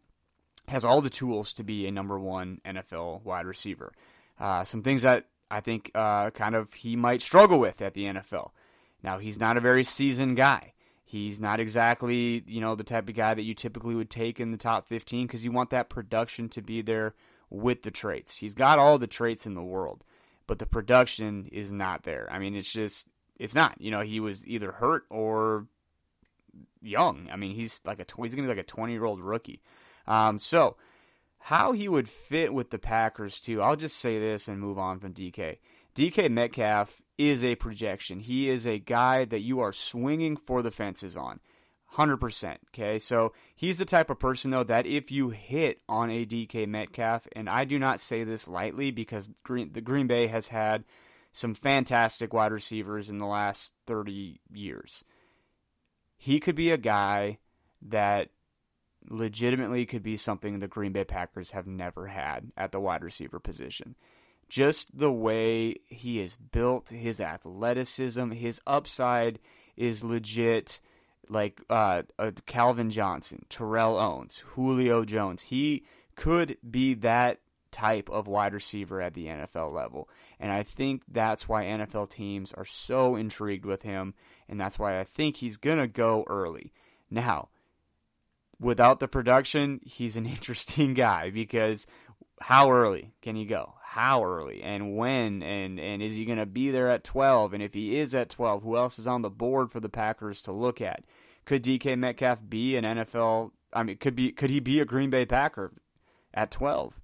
has 0.68 0.84
all 0.84 1.00
the 1.00 1.10
tools 1.10 1.54
to 1.54 1.64
be 1.64 1.87
a 1.87 1.90
number 1.90 2.18
one 2.18 2.60
NFL 2.64 3.25
wide 3.25 3.46
receiver. 3.46 3.92
Uh, 4.38 4.64
some 4.64 4.82
things 4.82 5.02
that 5.02 5.25
I 5.50 5.60
think 5.60 5.90
uh, 5.94 6.30
kind 6.30 6.54
of 6.54 6.72
he 6.75 6.96
might 6.96 7.22
struggle 7.22 7.58
with 7.58 7.80
at 7.80 7.94
the 7.94 8.04
NFL. 8.04 8.50
Now 9.02 9.18
he's 9.18 9.40
not 9.40 9.56
a 9.56 9.60
very 9.60 9.84
seasoned 9.84 10.37
guy. 10.37 10.75
He's 11.08 11.40
not 11.40 11.58
exactly 11.58 12.44
you 12.46 12.60
know 12.60 12.74
the 12.74 12.84
type 12.84 13.08
of 13.08 13.14
guy 13.14 13.32
that 13.32 13.42
you 13.42 13.54
typically 13.54 13.94
would 13.94 14.10
take 14.10 14.40
in 14.40 14.50
the 14.50 14.58
top 14.58 14.86
15 14.88 15.26
because 15.26 15.42
you 15.42 15.50
want 15.50 15.70
that 15.70 15.88
production 15.88 16.50
to 16.50 16.60
be 16.60 16.82
there 16.82 17.14
with 17.48 17.80
the 17.80 17.90
traits. 17.90 18.36
He's 18.36 18.54
got 18.54 18.78
all 18.78 18.98
the 18.98 19.06
traits 19.06 19.46
in 19.46 19.54
the 19.54 19.62
world, 19.62 20.04
but 20.46 20.58
the 20.58 20.66
production 20.66 21.48
is 21.50 21.72
not 21.72 22.02
there. 22.02 22.28
I 22.30 22.38
mean, 22.38 22.54
it's 22.54 22.70
just 22.70 23.06
it's 23.38 23.54
not. 23.54 23.80
You 23.80 23.90
know, 23.90 24.02
he 24.02 24.20
was 24.20 24.46
either 24.46 24.70
hurt 24.70 25.04
or 25.08 25.66
young. 26.82 27.30
I 27.32 27.36
mean, 27.36 27.54
he's 27.54 27.80
like 27.86 28.00
a 28.00 28.22
he's 28.22 28.34
gonna 28.34 28.46
be 28.46 28.54
like 28.54 28.62
a 28.62 28.68
20 28.68 28.92
year 28.92 29.04
old 29.06 29.22
rookie. 29.22 29.62
Um, 30.06 30.38
so 30.38 30.76
how 31.38 31.72
he 31.72 31.88
would 31.88 32.10
fit 32.10 32.52
with 32.52 32.68
the 32.68 32.78
Packers 32.78 33.40
too. 33.40 33.62
I'll 33.62 33.76
just 33.76 33.96
say 33.96 34.18
this 34.18 34.46
and 34.46 34.60
move 34.60 34.78
on 34.78 34.98
from 34.98 35.14
DK. 35.14 35.56
DK 35.94 36.30
Metcalf 36.30 37.00
is 37.18 37.44
a 37.44 37.56
projection. 37.56 38.20
He 38.20 38.48
is 38.48 38.66
a 38.66 38.78
guy 38.78 39.25
that 39.26 39.40
you 39.40 39.60
are 39.60 39.72
swinging 39.72 40.37
for 40.37 40.62
the 40.62 40.70
fences 40.70 41.16
on. 41.16 41.40
100%. 41.96 42.56
Okay. 42.68 42.98
So 42.98 43.32
he's 43.56 43.78
the 43.78 43.84
type 43.84 44.08
of 44.08 44.18
person, 44.18 44.50
though, 44.50 44.64
that 44.64 44.87
if 44.87 45.10
you 45.10 45.30
hit 45.30 45.80
on 45.88 46.10
a 46.10 46.25
DK 46.25 46.68
Metcalf, 46.68 47.26
and 47.34 47.48
I 47.48 47.64
do 47.64 47.78
not 47.78 48.00
say 48.00 48.25
this 48.25 48.46
lightly 48.46 48.90
because 48.90 49.30
Green, 49.42 49.72
the 49.72 49.80
Green 49.80 50.06
Bay 50.06 50.28
has 50.28 50.48
had 50.48 50.84
some 51.32 51.54
fantastic 51.54 52.32
wide 52.32 52.52
receivers 52.52 53.10
in 53.10 53.18
the 53.18 53.26
last 53.26 53.72
30 53.87 54.40
years 54.52 55.04
he 56.18 56.40
could 56.40 56.56
be 56.56 56.70
a 56.70 56.76
guy 56.76 57.38
that 57.80 58.28
legitimately 59.08 59.87
could 59.87 60.02
be 60.02 60.16
something 60.16 60.58
the 60.58 60.66
Green 60.66 60.92
Bay 60.92 61.04
Packers 61.04 61.52
have 61.52 61.66
never 61.66 62.08
had 62.08 62.50
at 62.56 62.72
the 62.72 62.80
wide 62.80 63.04
receiver 63.04 63.38
position. 63.38 63.94
Just 64.49 64.97
the 64.97 65.12
way 65.12 65.76
he 65.88 66.21
is 66.21 66.37
built, 66.37 66.88
his 66.88 67.21
athleticism, 67.21 68.31
his 68.31 68.61
upside 68.67 69.38
is 69.76 70.02
legit. 70.02 70.81
Like 71.31 71.61
uh, 71.69 72.02
uh, 72.19 72.31
Calvin 72.47 72.88
Johnson, 72.88 73.45
Terrell 73.50 73.99
Owens, 73.99 74.43
Julio 74.55 75.05
Jones. 75.05 75.43
He 75.43 75.85
could 76.17 76.57
be 76.69 76.95
that 76.95 77.40
type 77.71 78.09
of 78.11 78.26
wide 78.26 78.55
receiver 78.55 79.00
at 79.00 79.14
the 79.14 79.26
NFL 79.26 79.73
level. 79.73 80.09
And 80.40 80.50
I 80.50 80.62
think 80.62 81.02
that's 81.09 81.49
why 81.49 81.64
NFL 81.64 82.11
teams 82.11 82.52
are 82.52 82.64
so 82.64 83.17
intrigued 83.17 83.64
with 83.64 83.83
him, 83.83 84.14
and 84.49 84.61
that's 84.61 84.78
why 84.78 84.99
I 84.99 85.05
think 85.05 85.37
he's 85.37 85.57
going 85.57 85.78
to 85.78 85.87
go 85.87 86.25
early. 86.28 86.73
Now, 87.11 87.49
without 88.61 89.00
the 89.00 89.09
production, 89.09 89.81
he's 89.85 90.17
an 90.17 90.26
interesting 90.26 90.95
guy 90.95 91.31
because 91.31 91.87
how 92.40 92.71
early 92.71 93.12
can 93.23 93.37
he 93.37 93.45
go? 93.45 93.75
How 93.99 94.23
early 94.23 94.62
and 94.62 94.97
when 94.97 95.43
and 95.43 95.81
and 95.81 96.00
is 96.00 96.14
he 96.14 96.25
going 96.25 96.38
to 96.38 96.47
be 96.47 96.71
there 96.71 96.88
at 96.88 97.02
12 97.02 97.52
and 97.52 97.62
if 97.62 97.75
he 97.75 97.99
is 97.99 98.14
at 98.14 98.31
12, 98.31 98.62
who 98.62 98.76
else 98.76 98.97
is 98.97 99.09
on 99.09 99.23
the 99.23 99.28
board 99.28 99.73
for 99.73 99.81
the 99.81 99.88
Packers 99.88 100.40
to 100.43 100.52
look 100.52 100.81
at? 100.81 101.02
Could 101.45 101.64
DK 101.64 101.99
Metcalf 101.99 102.40
be 102.49 102.76
an 102.76 102.85
NFL 102.85 103.50
I 103.73 103.83
mean 103.83 103.97
could 103.97 104.14
be 104.14 104.31
could 104.31 104.50
he 104.50 104.61
be 104.61 104.78
a 104.78 104.85
Green 104.85 105.11
Bay 105.11 105.26
Packer 105.26 105.73
at 106.33 106.52
12? 106.52 106.95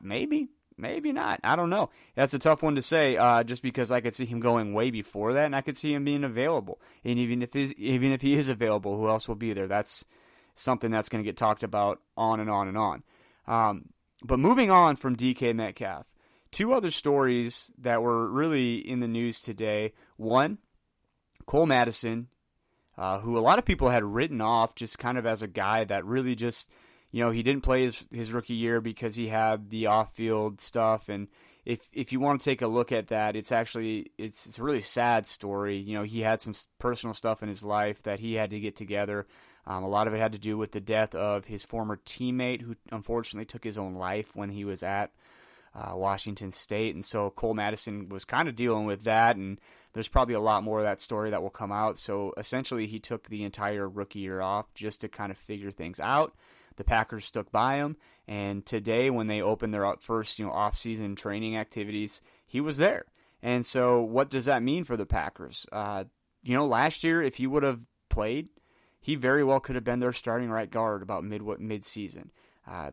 maybe, 0.00 0.48
maybe 0.76 1.12
not. 1.12 1.40
I 1.44 1.54
don't 1.54 1.70
know. 1.70 1.90
That's 2.14 2.34
a 2.34 2.38
tough 2.38 2.62
one 2.62 2.76
to 2.76 2.82
say, 2.82 3.16
uh, 3.16 3.44
just 3.44 3.62
because 3.62 3.90
I 3.90 4.00
could 4.00 4.14
see 4.14 4.26
him 4.26 4.40
going 4.40 4.72
way 4.72 4.90
before 4.90 5.32
that, 5.34 5.44
and 5.44 5.56
I 5.56 5.60
could 5.60 5.76
see 5.76 5.92
him 5.92 6.04
being 6.04 6.24
available. 6.24 6.80
And 7.04 7.18
even 7.18 7.42
if 7.42 7.52
he's, 7.52 7.74
even 7.74 8.12
if 8.12 8.22
he 8.22 8.34
is 8.34 8.48
available, 8.48 8.96
who 8.96 9.08
else 9.08 9.28
will 9.28 9.34
be 9.34 9.52
there? 9.52 9.68
That's 9.68 10.04
something 10.54 10.90
that's 10.90 11.08
going 11.08 11.22
to 11.22 11.28
get 11.28 11.36
talked 11.36 11.62
about 11.62 12.00
on 12.16 12.40
and 12.40 12.50
on 12.50 12.68
and 12.68 12.78
on. 12.78 13.02
Um, 13.46 13.90
but 14.24 14.38
moving 14.38 14.70
on 14.70 14.96
from 14.96 15.16
DK 15.16 15.54
Metcalf, 15.54 16.06
two 16.50 16.72
other 16.72 16.90
stories 16.90 17.72
that 17.78 18.02
were 18.02 18.28
really 18.28 18.76
in 18.76 19.00
the 19.00 19.08
news 19.08 19.40
today. 19.40 19.92
One, 20.16 20.58
Cole 21.46 21.66
Madison, 21.66 22.28
uh, 22.96 23.20
who 23.20 23.38
a 23.38 23.40
lot 23.40 23.58
of 23.58 23.64
people 23.64 23.90
had 23.90 24.04
written 24.04 24.40
off 24.40 24.74
just 24.74 24.98
kind 24.98 25.18
of 25.18 25.26
as 25.26 25.42
a 25.42 25.48
guy 25.48 25.84
that 25.84 26.04
really 26.04 26.34
just 26.34 26.68
you 27.16 27.22
know, 27.22 27.30
he 27.30 27.42
didn't 27.42 27.62
play 27.62 27.84
his, 27.84 28.04
his 28.10 28.32
rookie 28.32 28.54
year 28.54 28.80
because 28.80 29.14
he 29.14 29.28
had 29.28 29.70
the 29.70 29.86
off 29.86 30.14
field 30.14 30.60
stuff. 30.60 31.08
And 31.08 31.28
if 31.64 31.88
if 31.92 32.12
you 32.12 32.20
want 32.20 32.40
to 32.40 32.44
take 32.44 32.62
a 32.62 32.66
look 32.66 32.92
at 32.92 33.08
that, 33.08 33.36
it's 33.36 33.52
actually 33.52 34.12
it's 34.18 34.44
it's 34.44 34.58
a 34.58 34.62
really 34.62 34.82
sad 34.82 35.26
story. 35.26 35.78
You 35.78 35.94
know, 35.94 36.02
he 36.02 36.20
had 36.20 36.40
some 36.40 36.54
personal 36.78 37.14
stuff 37.14 37.42
in 37.42 37.48
his 37.48 37.62
life 37.62 38.02
that 38.02 38.20
he 38.20 38.34
had 38.34 38.50
to 38.50 38.60
get 38.60 38.76
together. 38.76 39.26
Um, 39.66 39.82
a 39.82 39.88
lot 39.88 40.06
of 40.06 40.14
it 40.14 40.20
had 40.20 40.32
to 40.32 40.38
do 40.38 40.56
with 40.56 40.72
the 40.72 40.80
death 40.80 41.14
of 41.14 41.46
his 41.46 41.64
former 41.64 41.96
teammate, 41.96 42.62
who 42.62 42.76
unfortunately 42.92 43.46
took 43.46 43.64
his 43.64 43.78
own 43.78 43.94
life 43.94 44.30
when 44.34 44.50
he 44.50 44.64
was 44.64 44.82
at 44.82 45.10
uh, 45.74 45.92
Washington 45.94 46.52
State. 46.52 46.94
And 46.94 47.04
so 47.04 47.30
Cole 47.30 47.54
Madison 47.54 48.08
was 48.08 48.24
kind 48.24 48.48
of 48.48 48.56
dealing 48.56 48.86
with 48.86 49.04
that. 49.04 49.36
And 49.36 49.60
there's 49.92 50.08
probably 50.08 50.34
a 50.34 50.40
lot 50.40 50.62
more 50.62 50.78
of 50.78 50.84
that 50.84 51.00
story 51.00 51.30
that 51.30 51.42
will 51.42 51.50
come 51.50 51.72
out. 51.72 51.98
So 51.98 52.32
essentially, 52.36 52.86
he 52.86 52.98
took 52.98 53.28
the 53.28 53.44
entire 53.44 53.88
rookie 53.88 54.20
year 54.20 54.40
off 54.40 54.72
just 54.74 55.00
to 55.00 55.08
kind 55.08 55.30
of 55.30 55.38
figure 55.38 55.70
things 55.70 55.98
out. 56.00 56.34
The 56.76 56.84
Packers 56.84 57.24
stuck 57.24 57.50
by 57.50 57.76
him, 57.76 57.96
and 58.28 58.64
today 58.66 59.08
when 59.08 59.28
they 59.28 59.40
opened 59.40 59.72
their 59.72 59.90
first, 59.98 60.38
you 60.38 60.44
know, 60.44 60.52
off-season 60.52 61.16
training 61.16 61.56
activities, 61.56 62.20
he 62.46 62.60
was 62.60 62.76
there. 62.76 63.06
And 63.42 63.64
so, 63.64 64.02
what 64.02 64.28
does 64.28 64.44
that 64.44 64.62
mean 64.62 64.84
for 64.84 64.94
the 64.94 65.06
Packers? 65.06 65.64
Uh, 65.72 66.04
you 66.42 66.54
know, 66.54 66.66
last 66.66 67.02
year, 67.02 67.22
if 67.22 67.36
he 67.36 67.46
would 67.46 67.62
have 67.62 67.80
played, 68.10 68.48
he 69.06 69.14
very 69.14 69.44
well 69.44 69.60
could 69.60 69.76
have 69.76 69.84
been 69.84 70.00
their 70.00 70.12
starting 70.12 70.50
right 70.50 70.68
guard 70.68 71.00
about 71.00 71.22
mid 71.22 71.40
mid 71.60 71.84
season. 71.84 72.32
Uh, 72.66 72.90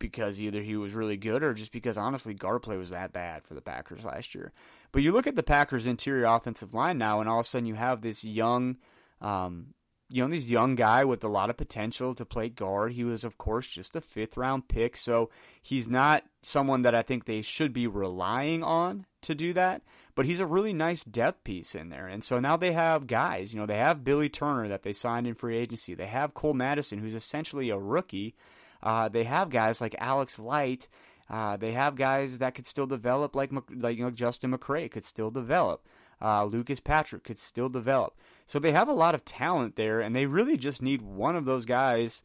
because 0.00 0.40
either 0.40 0.60
he 0.60 0.76
was 0.76 0.94
really 0.94 1.16
good 1.16 1.44
or 1.44 1.54
just 1.54 1.70
because 1.70 1.96
honestly 1.96 2.34
guard 2.34 2.60
play 2.60 2.76
was 2.76 2.90
that 2.90 3.12
bad 3.12 3.44
for 3.44 3.54
the 3.54 3.60
Packers 3.60 4.04
last 4.04 4.34
year. 4.34 4.52
But 4.90 5.04
you 5.04 5.12
look 5.12 5.28
at 5.28 5.36
the 5.36 5.44
Packers 5.44 5.86
interior 5.86 6.24
offensive 6.24 6.74
line 6.74 6.98
now, 6.98 7.20
and 7.20 7.28
all 7.28 7.38
of 7.38 7.46
a 7.46 7.48
sudden 7.48 7.66
you 7.66 7.76
have 7.76 8.00
this 8.00 8.24
young, 8.24 8.78
um, 9.20 9.74
you 10.10 10.24
know, 10.24 10.28
this 10.28 10.48
young 10.48 10.74
guy 10.74 11.04
with 11.04 11.22
a 11.22 11.28
lot 11.28 11.50
of 11.50 11.56
potential 11.56 12.12
to 12.16 12.24
play 12.24 12.48
guard. 12.48 12.92
He 12.92 13.04
was, 13.04 13.22
of 13.22 13.38
course, 13.38 13.68
just 13.68 13.94
a 13.94 14.00
fifth 14.00 14.36
round 14.36 14.66
pick, 14.66 14.96
so 14.96 15.30
he's 15.62 15.86
not 15.86 16.24
someone 16.46 16.82
that 16.82 16.94
I 16.94 17.02
think 17.02 17.24
they 17.24 17.42
should 17.42 17.72
be 17.72 17.88
relying 17.88 18.62
on 18.62 19.04
to 19.22 19.34
do 19.34 19.52
that. 19.54 19.82
But 20.14 20.26
he's 20.26 20.38
a 20.38 20.46
really 20.46 20.72
nice 20.72 21.02
depth 21.02 21.42
piece 21.42 21.74
in 21.74 21.88
there. 21.88 22.06
And 22.06 22.22
so 22.22 22.38
now 22.38 22.56
they 22.56 22.70
have 22.70 23.08
guys, 23.08 23.52
you 23.52 23.58
know, 23.58 23.66
they 23.66 23.78
have 23.78 24.04
Billy 24.04 24.28
Turner 24.28 24.68
that 24.68 24.84
they 24.84 24.92
signed 24.92 25.26
in 25.26 25.34
free 25.34 25.56
agency. 25.56 25.94
They 25.94 26.06
have 26.06 26.34
Cole 26.34 26.54
Madison, 26.54 27.00
who's 27.00 27.16
essentially 27.16 27.70
a 27.70 27.76
rookie. 27.76 28.36
Uh, 28.80 29.08
they 29.08 29.24
have 29.24 29.50
guys 29.50 29.80
like 29.80 29.96
Alex 29.98 30.38
Light. 30.38 30.86
Uh, 31.28 31.56
they 31.56 31.72
have 31.72 31.96
guys 31.96 32.38
that 32.38 32.54
could 32.54 32.68
still 32.68 32.86
develop, 32.86 33.34
like 33.34 33.50
like 33.74 33.98
you 33.98 34.04
know 34.04 34.12
Justin 34.12 34.52
McCray 34.56 34.88
could 34.88 35.02
still 35.02 35.32
develop. 35.32 35.84
uh, 36.20 36.44
Lucas 36.44 36.80
Patrick 36.80 37.24
could 37.24 37.38
still 37.38 37.68
develop. 37.68 38.14
So 38.46 38.58
they 38.58 38.72
have 38.72 38.88
a 38.88 38.92
lot 38.92 39.14
of 39.14 39.24
talent 39.24 39.76
there, 39.76 40.00
and 40.00 40.14
they 40.14 40.26
really 40.26 40.56
just 40.56 40.80
need 40.80 41.02
one 41.02 41.36
of 41.36 41.44
those 41.44 41.64
guys 41.66 42.22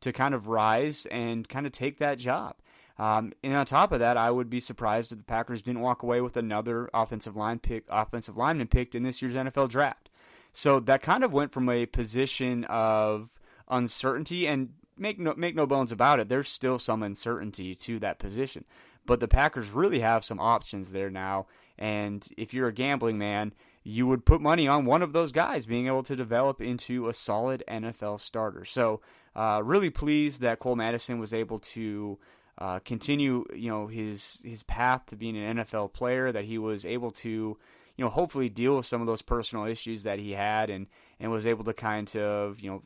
to 0.00 0.12
kind 0.12 0.34
of 0.34 0.46
rise 0.48 1.06
and 1.06 1.48
kind 1.48 1.66
of 1.66 1.72
take 1.72 1.98
that 1.98 2.18
job. 2.18 2.56
Um, 2.98 3.32
and 3.42 3.54
on 3.54 3.66
top 3.66 3.92
of 3.92 3.98
that, 3.98 4.16
I 4.16 4.30
would 4.30 4.48
be 4.48 4.60
surprised 4.60 5.10
if 5.10 5.18
the 5.18 5.24
Packers 5.24 5.62
didn't 5.62 5.80
walk 5.80 6.02
away 6.02 6.20
with 6.20 6.36
another 6.36 6.88
offensive 6.94 7.36
line 7.36 7.58
pick, 7.58 7.84
offensive 7.88 8.36
lineman 8.36 8.68
picked 8.68 8.94
in 8.94 9.02
this 9.02 9.20
year's 9.20 9.34
NFL 9.34 9.68
draft. 9.68 10.10
So 10.52 10.78
that 10.80 11.02
kind 11.02 11.24
of 11.24 11.32
went 11.32 11.52
from 11.52 11.68
a 11.68 11.86
position 11.86 12.64
of 12.64 13.34
uncertainty, 13.68 14.46
and 14.46 14.70
make 14.96 15.18
no 15.18 15.34
make 15.36 15.56
no 15.56 15.66
bones 15.66 15.90
about 15.90 16.20
it, 16.20 16.28
there's 16.28 16.48
still 16.48 16.78
some 16.78 17.02
uncertainty 17.02 17.74
to 17.74 17.98
that 17.98 18.20
position. 18.20 18.64
But 19.04 19.20
the 19.20 19.28
Packers 19.28 19.70
really 19.70 20.00
have 20.00 20.24
some 20.24 20.38
options 20.38 20.92
there 20.92 21.10
now, 21.10 21.46
and 21.78 22.26
if 22.36 22.54
you're 22.54 22.68
a 22.68 22.72
gambling 22.72 23.18
man, 23.18 23.52
you 23.82 24.06
would 24.06 24.24
put 24.24 24.40
money 24.40 24.66
on 24.66 24.86
one 24.86 25.02
of 25.02 25.12
those 25.12 25.32
guys 25.32 25.66
being 25.66 25.88
able 25.88 26.04
to 26.04 26.16
develop 26.16 26.60
into 26.60 27.08
a 27.08 27.12
solid 27.12 27.62
NFL 27.68 28.20
starter. 28.20 28.64
So, 28.64 29.00
uh, 29.36 29.60
really 29.62 29.90
pleased 29.90 30.40
that 30.40 30.58
Cole 30.58 30.76
Madison 30.76 31.18
was 31.18 31.34
able 31.34 31.58
to 31.58 32.18
uh, 32.58 32.78
continue, 32.80 33.44
you 33.54 33.68
know, 33.68 33.86
his 33.86 34.40
his 34.44 34.62
path 34.62 35.06
to 35.06 35.16
being 35.16 35.36
an 35.36 35.58
NFL 35.58 35.92
player. 35.92 36.30
That 36.30 36.44
he 36.44 36.58
was 36.58 36.84
able 36.86 37.10
to, 37.12 37.28
you 37.28 38.04
know, 38.04 38.08
hopefully 38.08 38.48
deal 38.48 38.76
with 38.76 38.86
some 38.86 39.00
of 39.00 39.06
those 39.06 39.22
personal 39.22 39.64
issues 39.64 40.04
that 40.04 40.18
he 40.18 40.32
had, 40.32 40.70
and 40.70 40.86
and 41.18 41.32
was 41.32 41.46
able 41.46 41.64
to 41.64 41.72
kind 41.72 42.14
of, 42.16 42.60
you 42.60 42.70
know, 42.70 42.82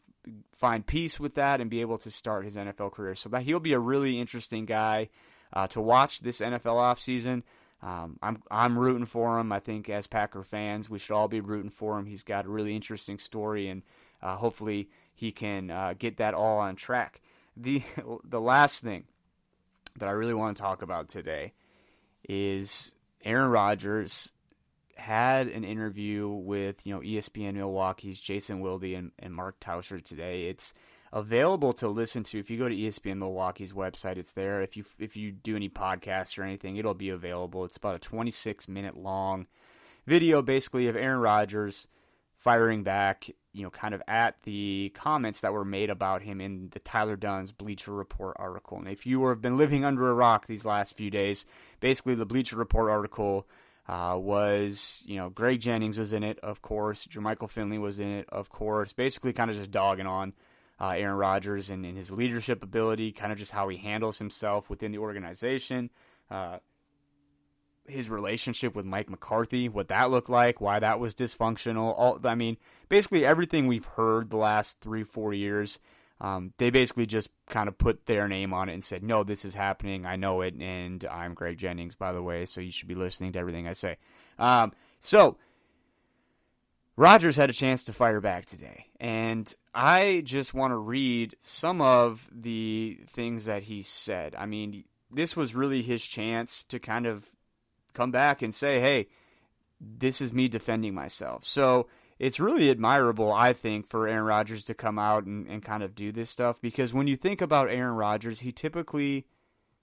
find 0.52 0.86
peace 0.86 1.20
with 1.20 1.34
that 1.34 1.60
and 1.60 1.70
be 1.70 1.80
able 1.80 1.98
to 1.98 2.10
start 2.10 2.44
his 2.44 2.56
NFL 2.56 2.92
career. 2.92 3.14
So 3.14 3.28
that 3.30 3.42
he'll 3.42 3.60
be 3.60 3.74
a 3.74 3.78
really 3.78 4.18
interesting 4.18 4.64
guy 4.64 5.10
uh, 5.52 5.66
to 5.68 5.80
watch 5.80 6.20
this 6.20 6.40
NFL 6.40 6.76
offseason. 6.76 7.42
Um, 7.82 8.18
I'm 8.22 8.42
I'm 8.50 8.78
rooting 8.78 9.06
for 9.06 9.38
him. 9.38 9.52
I 9.52 9.60
think 9.60 9.88
as 9.88 10.06
Packer 10.06 10.42
fans, 10.42 10.90
we 10.90 10.98
should 10.98 11.14
all 11.14 11.28
be 11.28 11.40
rooting 11.40 11.70
for 11.70 11.98
him. 11.98 12.06
He's 12.06 12.22
got 12.22 12.46
a 12.46 12.48
really 12.48 12.74
interesting 12.74 13.18
story, 13.18 13.68
and 13.68 13.82
uh, 14.22 14.36
hopefully 14.36 14.88
he 15.14 15.30
can 15.30 15.70
uh, 15.70 15.94
get 15.96 16.16
that 16.16 16.34
all 16.34 16.58
on 16.58 16.74
track. 16.74 17.20
The 17.56 17.82
the 18.24 18.40
last 18.40 18.82
thing 18.82 19.04
that 19.98 20.08
I 20.08 20.12
really 20.12 20.34
want 20.34 20.56
to 20.56 20.62
talk 20.62 20.82
about 20.82 21.08
today 21.08 21.52
is 22.28 22.94
Aaron 23.24 23.50
Rodgers 23.50 24.32
had 24.96 25.46
an 25.48 25.64
interview 25.64 26.28
with 26.28 26.86
you 26.86 26.94
know 26.94 27.00
ESPN 27.00 27.54
Milwaukee's 27.54 28.20
Jason 28.20 28.60
Wilde 28.60 28.84
and, 28.84 29.12
and 29.18 29.34
Mark 29.34 29.60
Tauscher 29.60 30.02
today. 30.02 30.48
It's 30.48 30.74
available 31.12 31.72
to 31.74 31.88
listen 31.88 32.22
to 32.24 32.38
if 32.38 32.50
you 32.50 32.58
go 32.58 32.68
to 32.68 32.74
ESPN 32.74 33.18
Milwaukee's 33.18 33.72
website. 33.72 34.16
It's 34.16 34.32
there. 34.32 34.60
If 34.62 34.76
you 34.76 34.84
if 34.98 35.16
you 35.16 35.32
do 35.32 35.56
any 35.56 35.68
podcasts 35.68 36.38
or 36.38 36.42
anything, 36.42 36.76
it'll 36.76 36.94
be 36.94 37.10
available. 37.10 37.64
It's 37.64 37.76
about 37.76 37.94
a 37.94 38.00
26 38.00 38.68
minute 38.68 38.96
long 38.96 39.46
video, 40.06 40.42
basically 40.42 40.88
of 40.88 40.96
Aaron 40.96 41.20
Rodgers 41.20 41.86
firing 42.34 42.82
back, 42.82 43.30
you 43.52 43.62
know, 43.62 43.70
kind 43.70 43.94
of 43.94 44.02
at 44.06 44.36
the 44.42 44.92
comments 44.94 45.40
that 45.40 45.52
were 45.52 45.64
made 45.64 45.90
about 45.90 46.22
him 46.22 46.40
in 46.40 46.68
the 46.70 46.78
Tyler 46.80 47.16
Dunne's 47.16 47.52
Bleacher 47.52 47.92
Report 47.92 48.36
article. 48.38 48.78
And 48.78 48.88
if 48.88 49.06
you 49.06 49.26
have 49.26 49.40
been 49.40 49.56
living 49.56 49.84
under 49.84 50.08
a 50.08 50.14
rock 50.14 50.46
these 50.46 50.64
last 50.64 50.96
few 50.96 51.10
days, 51.10 51.46
basically 51.80 52.14
the 52.14 52.26
Bleacher 52.26 52.56
Report 52.56 52.90
article 52.90 53.46
uh, 53.88 54.16
was, 54.20 55.02
you 55.06 55.16
know, 55.16 55.30
Greg 55.30 55.60
Jennings 55.60 55.98
was 55.98 56.12
in 56.12 56.22
it, 56.22 56.38
of 56.40 56.60
course. 56.60 57.06
Jermichael 57.06 57.50
Finley 57.50 57.78
was 57.78 57.98
in 57.98 58.08
it, 58.08 58.28
of 58.28 58.50
course. 58.50 58.92
Basically, 58.92 59.32
kind 59.32 59.50
of 59.50 59.56
just 59.56 59.70
dogging 59.70 60.06
on 60.06 60.34
uh, 60.78 60.90
Aaron 60.90 61.16
Rodgers 61.16 61.70
and, 61.70 61.84
and, 61.86 61.96
his 61.96 62.10
leadership 62.10 62.62
ability, 62.62 63.12
kind 63.12 63.32
of 63.32 63.38
just 63.38 63.50
how 63.52 63.68
he 63.68 63.78
handles 63.78 64.18
himself 64.18 64.68
within 64.68 64.92
the 64.92 64.98
organization. 64.98 65.90
Uh, 66.30 66.58
his 67.88 68.08
relationship 68.08 68.74
with 68.74 68.84
Mike 68.84 69.08
McCarthy, 69.08 69.68
what 69.68 69.88
that 69.88 70.10
looked 70.10 70.28
like, 70.28 70.60
why 70.60 70.78
that 70.78 71.00
was 71.00 71.14
dysfunctional. 71.14 71.94
All 71.96 72.20
I 72.24 72.34
mean, 72.34 72.56
basically 72.88 73.24
everything 73.24 73.66
we've 73.66 73.84
heard 73.84 74.30
the 74.30 74.36
last 74.36 74.80
three, 74.80 75.02
four 75.02 75.32
years. 75.32 75.78
Um, 76.20 76.52
they 76.58 76.70
basically 76.70 77.06
just 77.06 77.30
kind 77.48 77.68
of 77.68 77.78
put 77.78 78.06
their 78.06 78.26
name 78.26 78.52
on 78.52 78.68
it 78.68 78.74
and 78.74 78.82
said, 78.82 79.04
"No, 79.04 79.22
this 79.22 79.44
is 79.44 79.54
happening. 79.54 80.04
I 80.04 80.16
know 80.16 80.40
it, 80.40 80.54
and 80.54 81.04
I'm 81.04 81.34
Greg 81.34 81.58
Jennings, 81.58 81.94
by 81.94 82.12
the 82.12 82.22
way. 82.22 82.44
So 82.44 82.60
you 82.60 82.72
should 82.72 82.88
be 82.88 82.96
listening 82.96 83.32
to 83.32 83.38
everything 83.38 83.68
I 83.68 83.72
say." 83.72 83.98
Um, 84.36 84.72
so 84.98 85.36
Rodgers 86.96 87.36
had 87.36 87.50
a 87.50 87.52
chance 87.52 87.84
to 87.84 87.92
fire 87.92 88.20
back 88.20 88.46
today, 88.46 88.86
and 88.98 89.54
I 89.72 90.22
just 90.24 90.54
want 90.54 90.72
to 90.72 90.76
read 90.76 91.36
some 91.38 91.80
of 91.80 92.28
the 92.32 92.98
things 93.06 93.44
that 93.44 93.62
he 93.62 93.82
said. 93.82 94.34
I 94.36 94.46
mean, 94.46 94.82
this 95.08 95.36
was 95.36 95.54
really 95.54 95.82
his 95.82 96.04
chance 96.04 96.64
to 96.64 96.80
kind 96.80 97.06
of 97.06 97.30
come 97.94 98.10
back 98.10 98.42
and 98.42 98.54
say, 98.54 98.80
hey, 98.80 99.08
this 99.80 100.20
is 100.20 100.32
me 100.32 100.48
defending 100.48 100.94
myself. 100.94 101.44
So 101.44 101.88
it's 102.18 102.40
really 102.40 102.70
admirable, 102.70 103.32
I 103.32 103.52
think, 103.52 103.88
for 103.88 104.08
Aaron 104.08 104.24
Rodgers 104.24 104.64
to 104.64 104.74
come 104.74 104.98
out 104.98 105.24
and, 105.24 105.46
and 105.46 105.62
kind 105.62 105.82
of 105.82 105.94
do 105.94 106.10
this 106.10 106.30
stuff 106.30 106.60
because 106.60 106.92
when 106.92 107.06
you 107.06 107.16
think 107.16 107.40
about 107.40 107.70
Aaron 107.70 107.94
Rodgers, 107.94 108.40
he 108.40 108.52
typically 108.52 109.26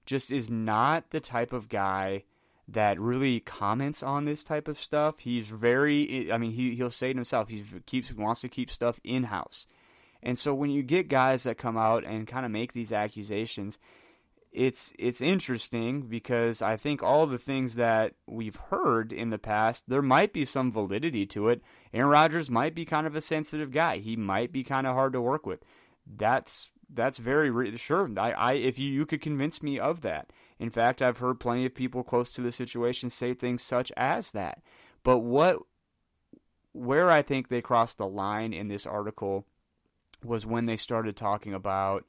just 0.05 0.31
is 0.31 0.49
not 0.49 1.11
the 1.11 1.19
type 1.19 1.53
of 1.53 1.69
guy 1.69 2.23
that 2.67 2.99
really 2.99 3.39
comments 3.39 4.01
on 4.03 4.25
this 4.25 4.43
type 4.43 4.67
of 4.67 4.79
stuff. 4.79 5.19
He's 5.19 5.47
very, 5.47 6.31
I 6.31 6.37
mean, 6.37 6.51
he 6.51 6.75
he'll 6.75 6.89
say 6.89 7.11
it 7.11 7.15
himself. 7.15 7.47
He 7.47 7.63
keeps 7.85 8.11
wants 8.13 8.41
to 8.41 8.49
keep 8.49 8.69
stuff 8.69 8.99
in 9.03 9.25
house, 9.25 9.67
and 10.21 10.37
so 10.37 10.53
when 10.53 10.71
you 10.71 10.83
get 10.83 11.07
guys 11.07 11.43
that 11.43 11.57
come 11.57 11.77
out 11.77 12.03
and 12.03 12.27
kind 12.27 12.45
of 12.45 12.51
make 12.51 12.73
these 12.73 12.91
accusations, 12.91 13.77
it's 14.55 14.93
it's 14.97 15.19
interesting 15.19 16.03
because 16.03 16.61
I 16.61 16.77
think 16.77 17.03
all 17.03 17.27
the 17.27 17.37
things 17.37 17.75
that 17.75 18.13
we've 18.25 18.55
heard 18.55 19.11
in 19.11 19.29
the 19.29 19.37
past, 19.37 19.83
there 19.87 20.01
might 20.01 20.31
be 20.31 20.45
some 20.45 20.71
validity 20.71 21.25
to 21.27 21.49
it. 21.49 21.61
Aaron 21.93 22.09
Rodgers 22.09 22.49
might 22.49 22.73
be 22.73 22.85
kind 22.85 23.05
of 23.05 23.15
a 23.15 23.21
sensitive 23.21 23.71
guy. 23.71 23.97
He 23.97 24.15
might 24.15 24.53
be 24.53 24.63
kind 24.63 24.87
of 24.87 24.95
hard 24.95 25.11
to 25.13 25.21
work 25.21 25.45
with. 25.45 25.59
That's 26.07 26.69
that's 26.89 27.17
very 27.17 27.51
re- 27.51 27.75
sure. 27.75 28.09
I, 28.17 28.31
I 28.31 28.53
if 28.53 28.79
you 28.79 28.89
you 28.89 29.05
could 29.05 29.21
convince 29.21 29.61
me 29.61 29.77
of 29.77 30.01
that. 30.01 30.31
In 30.57 30.69
fact, 30.69 31.01
I've 31.01 31.17
heard 31.17 31.41
plenty 31.41 31.65
of 31.65 31.75
people 31.75 32.03
close 32.03 32.31
to 32.31 32.41
the 32.41 32.51
situation 32.51 33.09
say 33.09 33.33
things 33.33 33.61
such 33.61 33.91
as 33.97 34.31
that. 34.31 34.61
But 35.03 35.19
what 35.19 35.57
where 36.71 37.11
I 37.11 37.21
think 37.21 37.49
they 37.49 37.61
crossed 37.61 37.97
the 37.97 38.07
line 38.07 38.53
in 38.53 38.69
this 38.69 38.85
article 38.85 39.45
was 40.23 40.45
when 40.45 40.65
they 40.65 40.77
started 40.77 41.17
talking 41.17 41.53
about 41.53 42.05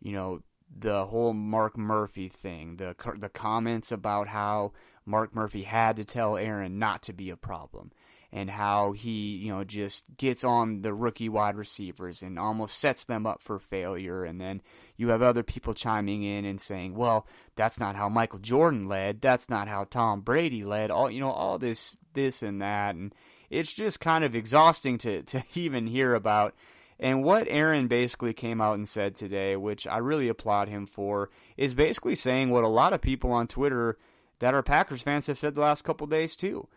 you 0.00 0.12
know 0.12 0.40
the 0.74 1.06
whole 1.06 1.32
Mark 1.32 1.76
Murphy 1.76 2.28
thing, 2.28 2.76
the 2.76 2.94
the 3.18 3.28
comments 3.28 3.92
about 3.92 4.28
how 4.28 4.72
Mark 5.04 5.34
Murphy 5.34 5.62
had 5.62 5.96
to 5.96 6.04
tell 6.04 6.36
Aaron 6.36 6.78
not 6.78 7.02
to 7.04 7.12
be 7.12 7.30
a 7.30 7.36
problem, 7.36 7.92
and 8.32 8.50
how 8.50 8.92
he 8.92 9.36
you 9.36 9.52
know 9.52 9.64
just 9.64 10.04
gets 10.16 10.44
on 10.44 10.82
the 10.82 10.92
rookie 10.92 11.28
wide 11.28 11.56
receivers 11.56 12.22
and 12.22 12.38
almost 12.38 12.78
sets 12.78 13.04
them 13.04 13.26
up 13.26 13.42
for 13.42 13.58
failure, 13.58 14.24
and 14.24 14.40
then 14.40 14.60
you 14.96 15.08
have 15.08 15.22
other 15.22 15.42
people 15.42 15.74
chiming 15.74 16.22
in 16.22 16.44
and 16.44 16.60
saying, 16.60 16.94
well, 16.94 17.26
that's 17.54 17.80
not 17.80 17.96
how 17.96 18.08
Michael 18.08 18.38
Jordan 18.38 18.88
led, 18.88 19.20
that's 19.20 19.48
not 19.48 19.68
how 19.68 19.84
Tom 19.84 20.20
Brady 20.20 20.64
led, 20.64 20.90
all 20.90 21.10
you 21.10 21.20
know 21.20 21.30
all 21.30 21.58
this 21.58 21.96
this 22.14 22.42
and 22.42 22.60
that, 22.60 22.94
and 22.94 23.14
it's 23.50 23.72
just 23.72 24.00
kind 24.00 24.24
of 24.24 24.34
exhausting 24.34 24.98
to 24.98 25.22
to 25.22 25.42
even 25.54 25.86
hear 25.86 26.14
about 26.14 26.54
and 26.98 27.22
what 27.22 27.46
Aaron 27.48 27.88
basically 27.88 28.32
came 28.32 28.60
out 28.60 28.74
and 28.74 28.88
said 28.88 29.14
today, 29.14 29.56
which 29.56 29.86
I 29.86 29.98
really 29.98 30.28
applaud 30.28 30.68
him 30.68 30.86
for, 30.86 31.30
is 31.56 31.74
basically 31.74 32.14
saying 32.14 32.50
what 32.50 32.64
a 32.64 32.68
lot 32.68 32.92
of 32.92 33.02
people 33.02 33.32
on 33.32 33.46
Twitter 33.46 33.98
that 34.38 34.54
are 34.54 34.62
Packers 34.62 35.02
fans 35.02 35.26
have 35.26 35.38
said 35.38 35.54
the 35.54 35.60
last 35.60 35.82
couple 35.82 36.06
days 36.06 36.36
too. 36.36 36.68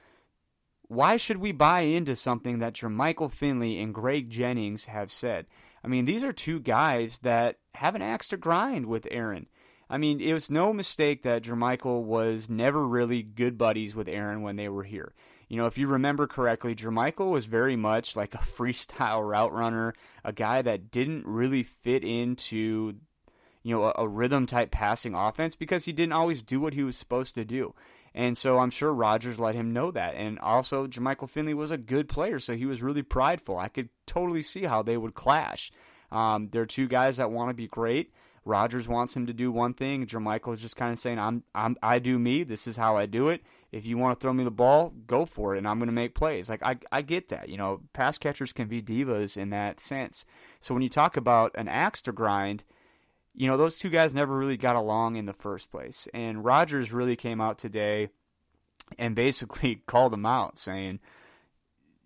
Why 0.88 1.17
should 1.17 1.38
we 1.38 1.51
buy 1.51 1.82
into 1.82 2.15
something 2.15 2.60
that 2.60 2.73
Jermichael 2.73 3.32
Finley 3.32 3.79
and 3.79 3.93
Greg 3.93 4.29
Jennings 4.29 4.86
have 4.86 5.12
said? 5.12 5.45
I 5.84 5.88
mean, 5.88 6.05
these 6.05 6.23
are 6.23 6.34
two 6.34 6.60
guys 6.60 7.19
that 7.19 7.60
have 7.75 7.95
an 7.95 8.01
axe 8.01 8.27
to 8.29 8.38
grind 8.38 8.88
with 8.88 9.08
Aaron. 9.12 9.47
I 9.89 9.97
mean, 9.97 10.19
it 10.19 10.34
was 10.34 10.49
no 10.49 10.73
mistake 10.73 11.23
that 11.23 11.43
Jermichael 11.43 12.03
was 12.03 12.49
never 12.49 12.86
really 12.86 13.23
good 13.23 13.58
buddies 13.58 13.95
with 13.95 14.08
Aaron 14.08 14.41
when 14.41 14.55
they 14.55 14.69
were 14.69 14.84
here. 14.84 15.13
You 15.50 15.58
know, 15.58 15.66
if 15.66 15.78
you 15.78 15.88
remember 15.88 16.28
correctly, 16.28 16.76
Jermichael 16.76 17.32
was 17.32 17.48
very 17.48 17.76
much 17.76 18.16
like 18.16 18.36
a 18.36 18.38
freestyle 18.58 19.28
route 19.28 19.52
runner, 19.52 19.94
a 20.24 20.32
guy 20.32 20.62
that 20.62 20.92
didn't 20.92 21.26
really 21.26 21.64
fit 21.64 22.04
into, 22.04 22.96
you 23.64 23.76
know, 23.76 23.86
a, 23.86 23.94
a 24.04 24.08
rhythm 24.08 24.46
type 24.46 24.72
passing 24.72 25.16
offense 25.16 25.56
because 25.56 25.86
he 25.86 25.92
didn't 25.92 26.14
always 26.14 26.44
do 26.44 26.60
what 26.60 26.76
he 26.76 26.84
was 26.84 26.96
supposed 26.96 27.36
to 27.36 27.44
do. 27.44 27.74
And 28.14 28.38
so 28.38 28.60
I'm 28.60 28.70
sure 28.70 28.94
Rodgers 28.94 29.40
let 29.40 29.56
him 29.56 29.74
know 29.74 29.92
that. 29.92 30.16
And 30.16 30.40
also, 30.40 30.88
Jermichael 30.88 31.30
Finley 31.30 31.54
was 31.54 31.72
a 31.72 31.78
good 31.78 32.08
player, 32.08 32.40
so 32.40 32.56
he 32.56 32.66
was 32.66 32.82
really 32.82 33.04
prideful. 33.04 33.58
I 33.58 33.68
could 33.68 33.90
totally 34.06 34.44
see 34.44 34.64
how 34.64 34.82
they 34.84 34.98
would 34.98 35.14
clash. 35.14 35.72
Um, 36.12 36.50
they're 36.52 36.66
two 36.66 36.88
guys 36.88 37.18
that 37.18 37.32
want 37.32 37.50
to 37.50 37.54
be 37.54 37.68
great. 37.68 38.12
Rodgers 38.45 38.88
wants 38.88 39.15
him 39.15 39.28
to 39.28 39.34
do 39.34 39.52
one 39.52 39.73
thing. 39.73 40.06
Jermichael 40.06 40.54
is 40.54 40.62
just 40.62 40.75
kind 40.75 40.91
of 40.91 40.99
saying, 40.99 41.19
"I'm, 41.19 41.43
I'm, 41.54 41.78
I 41.82 41.99
do 41.99 42.17
me. 42.17 42.43
This 42.43 42.67
is 42.67 42.78
how 42.78 42.97
I 42.97 43.06
do 43.06 43.30
it. 43.30 43.43
If 43.71 43.86
you 43.86 43.97
want 43.97 44.19
to 44.19 44.21
throw 44.21 44.34
me 44.34 44.43
the 44.43 44.52
ball, 44.52 44.93
go 45.08 45.25
for 45.25 45.56
it, 45.56 45.60
and 45.60 45.67
I'm 45.67 45.80
going 45.80 45.88
to 45.88 45.93
make 45.93 46.15
plays." 46.15 46.49
Like 46.49 46.63
I, 46.63 46.78
I 46.91 47.02
get 47.02 47.30
that. 47.30 47.49
You 47.49 47.58
know, 47.58 47.82
pass 47.93 48.17
catchers 48.17 48.54
can 48.54 48.67
be 48.67 48.82
divas 48.82 49.38
in 49.38 49.49
that 49.52 49.80
sense. 49.80 50.25
So 50.62 50.73
when 50.73 50.84
you 50.84 50.89
talk 50.89 51.17
about 51.17 51.52
an 51.56 51.67
axe 51.67 52.02
to 52.02 52.12
grind, 52.12 52.63
you 53.36 53.47
know, 53.47 53.58
those 53.58 53.78
two 53.78 53.89
guys 53.89 54.13
never 54.13 54.36
really 54.36 54.58
got 54.58 54.75
along 54.75 55.15
in 55.15 55.25
the 55.25 55.34
first 55.34 55.71
place. 55.71 56.08
And 56.13 56.43
Rodgers 56.43 56.91
really 56.91 57.15
came 57.15 57.39
out 57.39 57.58
today 57.58 58.10
and 58.97 59.15
basically 59.15 59.75
called 59.88 60.13
him 60.13 60.25
out, 60.25 60.58
saying, 60.58 60.99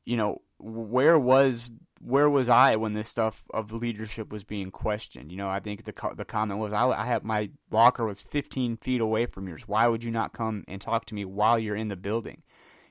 you 0.06 0.18
know, 0.18 0.42
where 0.60 1.18
was 1.18 1.72
where 2.06 2.30
was 2.30 2.50
I 2.50 2.76
when 2.76 2.94
this 2.94 3.08
stuff 3.08 3.44
of 3.52 3.72
leadership 3.72 4.32
was 4.32 4.44
being 4.44 4.72
questioned? 4.72 5.32
You 5.32 5.38
know, 5.38 5.50
I 5.50 5.60
think 5.60 5.86
the 5.86 5.94
the 6.16 6.26
comment 6.26 6.60
was, 6.60 6.74
I, 6.74 6.88
I 6.88 7.06
have 7.06 7.24
my 7.24 7.50
locker 7.72 8.06
was 8.06 8.22
15 8.22 8.78
feet 8.78 9.00
away 9.00 9.26
from 9.26 9.48
yours. 9.48 9.68
Why 9.68 9.88
would 9.88 10.04
you 10.04 10.12
not 10.12 10.34
come 10.34 10.66
and 10.68 10.82
talk 10.82 11.06
to 11.06 11.16
me 11.16 11.24
while 11.24 11.58
you're 11.58 11.76
in 11.76 11.88
the 11.88 11.96
building? 11.96 12.44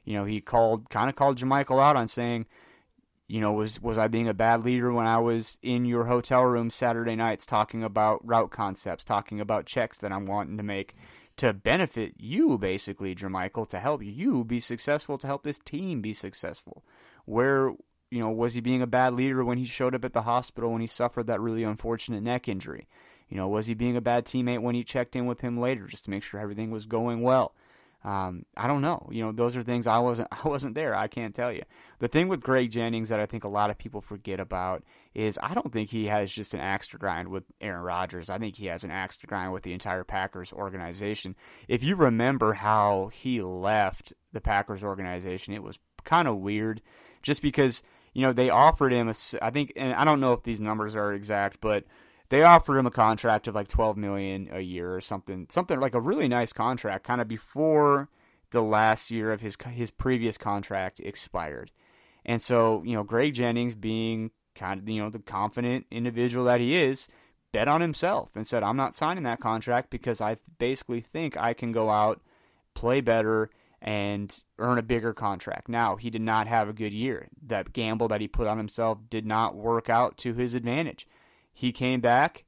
You 0.05 0.15
know, 0.15 0.25
he 0.25 0.41
called 0.41 0.89
kind 0.89 1.11
of 1.11 1.17
called 1.17 1.39
Jermichael 1.39 1.83
out 1.83 1.97
on 1.97 2.09
saying, 2.09 2.47
you 3.29 3.41
know, 3.41 3.53
was 3.53 3.81
was 3.83 3.99
I 3.99 4.09
being 4.09 4.29
a 4.29 4.35
bad 4.35 4.65
leader 4.65 4.93
when 4.93 5.07
I 5.07 5.19
was 5.19 5.59
in 5.63 5.85
your 5.85 6.05
hotel 6.05 6.43
room 6.43 6.71
Saturday 6.71 7.17
nights 7.17 7.45
talking 7.45 7.85
about 7.85 8.27
route 8.27 8.51
concepts, 8.51 9.05
talking 9.05 9.41
about 9.41 9.67
checks 9.67 9.99
that 9.99 10.13
I'm 10.13 10.27
wanting 10.27 10.57
to 10.57 10.63
make 10.63 10.95
to 11.37 11.53
benefit 11.53 12.15
you, 12.19 12.59
basically, 12.59 13.15
Jermichael, 13.15 13.69
to 13.71 13.79
help 13.79 14.03
you 14.03 14.45
be 14.45 14.61
successful, 14.61 15.19
to 15.19 15.27
help 15.27 15.45
this 15.45 15.59
team 15.59 16.01
be 16.01 16.13
successful. 16.13 16.85
Where 17.25 17.73
you 18.13 18.21
know 18.21 18.31
was 18.31 18.55
he 18.55 18.61
being 18.61 18.83
a 18.83 18.87
bad 18.87 19.15
leader 19.15 19.43
when 19.45 19.59
he 19.59 19.65
showed 19.65 19.95
up 19.95 20.05
at 20.05 20.13
the 20.13 20.23
hospital 20.23 20.71
when 20.71 20.83
he 20.83 20.87
suffered 20.87 21.27
that 21.29 21.41
really 21.41 21.65
unfortunate 21.65 22.23
neck 22.23 22.49
injury? 22.49 22.87
You 23.29 23.39
know, 23.39 23.49
was 23.49 23.67
he 23.67 23.73
being 23.73 23.97
a 23.97 24.03
bad 24.03 24.27
teammate 24.27 24.61
when 24.61 24.75
he 24.75 24.85
checked 24.85 25.17
in 25.17 25.25
with 25.25 25.41
him 25.41 25.59
later 25.59 25.87
just 25.87 26.05
to 26.05 26.11
make 26.11 26.23
sure 26.23 26.39
everything 26.39 26.71
was 26.71 26.85
going 26.85 27.23
well? 27.23 27.55
Um, 28.05 28.45
I 28.57 28.67
don't 28.67 28.83
know. 28.83 29.09
You 29.13 29.25
know, 29.25 29.33
those 29.33 29.57
are 29.57 29.63
things 29.63 29.87
I 29.87 29.99
wasn't 29.99 30.29
I 30.45 30.47
wasn't 30.47 30.75
there. 30.75 30.95
I 30.95 31.09
can't 31.09 31.35
tell 31.35 31.51
you. 31.51 31.63
The 32.01 32.09
thing 32.09 32.29
with 32.29 32.43
Greg 32.43 32.71
Jennings 32.71 33.09
that 33.09 33.21
I 33.21 33.27
think 33.27 33.45
a 33.45 33.49
lot 33.49 33.71
of 33.71 33.79
people 33.79 34.01
forget 34.01 34.41
about 34.41 34.83
is 35.15 35.39
I 35.43 35.55
don't 35.55 35.73
think 35.73 35.89
he 35.89 36.07
has 36.07 36.31
just 36.31 36.53
an 36.53 36.61
axe 36.61 36.89
to 36.89 36.99
grind 36.99 37.29
with 37.29 37.45
Aaron 37.61 37.83
Rodgers. 37.83 38.29
I 38.29 38.39
think 38.39 38.57
he 38.57 38.67
has 38.67 38.85
an 38.85 38.91
axe 38.91 39.17
to 39.19 39.27
grind 39.27 39.53
with 39.53 39.63
the 39.63 39.73
entire 39.73 40.05
Packers 40.05 40.53
organization. 40.53 41.35
If 41.69 41.85
you 41.85 41.97
remember 41.97 42.53
how 42.53 43.11
he 43.13 43.41
left 43.41 44.13
the 44.33 44.41
Packers 44.41 44.83
organization, 44.85 45.55
it 45.55 45.63
was 45.63 45.79
kind 46.05 46.27
of 46.27 46.39
weird, 46.39 46.83
just 47.23 47.41
because 47.41 47.83
you 48.13 48.23
know 48.23 48.33
they 48.33 48.51
offered 48.51 48.93
him 48.93 49.09
a. 49.09 49.15
I 49.41 49.51
think, 49.51 49.73
and 49.77 49.95
I 49.95 50.05
don't 50.05 50.21
know 50.21 50.33
if 50.33 50.43
these 50.43 50.61
numbers 50.61 50.95
are 50.95 51.13
exact, 51.13 51.61
but 51.61 51.85
they 52.33 52.43
offered 52.43 52.79
him 52.79 52.87
a 52.87 52.91
contract 52.91 53.47
of 53.47 53.55
like 53.55 53.69
12 53.69 53.99
million 53.99 54.49
a 54.53 54.61
year 54.61 54.97
or 54.97 55.03
something 55.03 55.47
something 55.51 55.79
like 55.79 55.95
a 55.95 56.01
really 56.01 56.29
nice 56.29 56.53
contract 56.53 57.05
kind 57.05 57.21
of 57.21 57.29
before 57.29 58.09
the 58.53 58.63
last 58.63 59.11
year 59.11 59.33
of 59.33 59.43
his 59.43 59.55
his 59.71 59.91
previous 59.91 60.39
contract 60.39 60.99
expired 61.01 61.71
and 62.25 62.41
so 62.41 62.83
you 62.87 62.95
know 62.95 63.03
Greg 63.03 63.35
Jennings 63.35 63.75
being 63.75 64.31
kind 64.55 64.81
of 64.81 64.89
you 64.89 65.03
know 65.03 65.11
the 65.11 65.19
confident 65.19 65.85
individual 65.91 66.47
that 66.47 66.61
he 66.61 66.75
is 66.75 67.09
bet 67.53 67.69
on 67.69 67.83
himself 67.83 68.31
and 68.35 68.47
said 68.47 68.63
I'm 68.63 68.79
not 68.79 68.97
signing 68.97 69.25
that 69.25 69.41
contract 69.41 69.91
because 69.91 70.23
I 70.23 70.39
basically 70.59 71.03
think 71.03 71.37
I 71.37 71.53
can 71.53 71.71
go 71.71 71.91
out 71.91 72.23
play 72.73 73.03
better 73.03 73.51
and 73.85 74.33
earn 74.61 74.79
a 74.79 74.83
bigger 74.83 75.13
contract. 75.13 75.69
Now, 75.69 75.97
he 75.97 76.09
did 76.09 76.23
not 76.23 76.47
have 76.47 76.69
a 76.69 76.73
good 76.73 76.95
year. 76.95 77.27
That 77.45 77.73
gamble 77.73 78.07
that 78.09 78.21
he 78.21 78.29
put 78.29 78.47
on 78.47 78.57
himself 78.57 78.99
did 79.11 79.27
not 79.27 79.57
work 79.57 79.91
out 79.91 80.17
to 80.19 80.35
his 80.35 80.55
advantage. 80.55 81.09
He 81.53 81.73
came 81.73 82.01
back. 82.01 82.45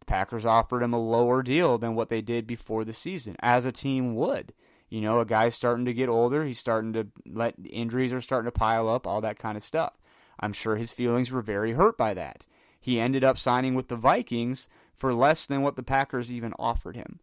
The 0.00 0.04
Packers 0.04 0.44
offered 0.44 0.82
him 0.82 0.92
a 0.92 1.00
lower 1.00 1.42
deal 1.42 1.78
than 1.78 1.94
what 1.94 2.10
they 2.10 2.20
did 2.20 2.46
before 2.46 2.84
the 2.84 2.92
season, 2.92 3.34
as 3.40 3.64
a 3.64 3.72
team 3.72 4.14
would. 4.14 4.52
You 4.90 5.00
know, 5.00 5.20
a 5.20 5.24
guy's 5.24 5.54
starting 5.54 5.86
to 5.86 5.94
get 5.94 6.10
older. 6.10 6.44
He's 6.44 6.58
starting 6.58 6.92
to 6.92 7.06
let 7.26 7.54
injuries 7.64 8.12
are 8.12 8.20
starting 8.20 8.52
to 8.52 8.52
pile 8.52 8.86
up, 8.86 9.06
all 9.06 9.22
that 9.22 9.38
kind 9.38 9.56
of 9.56 9.64
stuff. 9.64 9.94
I'm 10.38 10.52
sure 10.52 10.76
his 10.76 10.92
feelings 10.92 11.32
were 11.32 11.40
very 11.40 11.72
hurt 11.72 11.96
by 11.96 12.12
that. 12.12 12.44
He 12.78 13.00
ended 13.00 13.24
up 13.24 13.38
signing 13.38 13.74
with 13.74 13.88
the 13.88 13.96
Vikings 13.96 14.68
for 14.94 15.14
less 15.14 15.46
than 15.46 15.62
what 15.62 15.76
the 15.76 15.82
Packers 15.82 16.30
even 16.30 16.52
offered 16.58 16.96
him. 16.96 17.20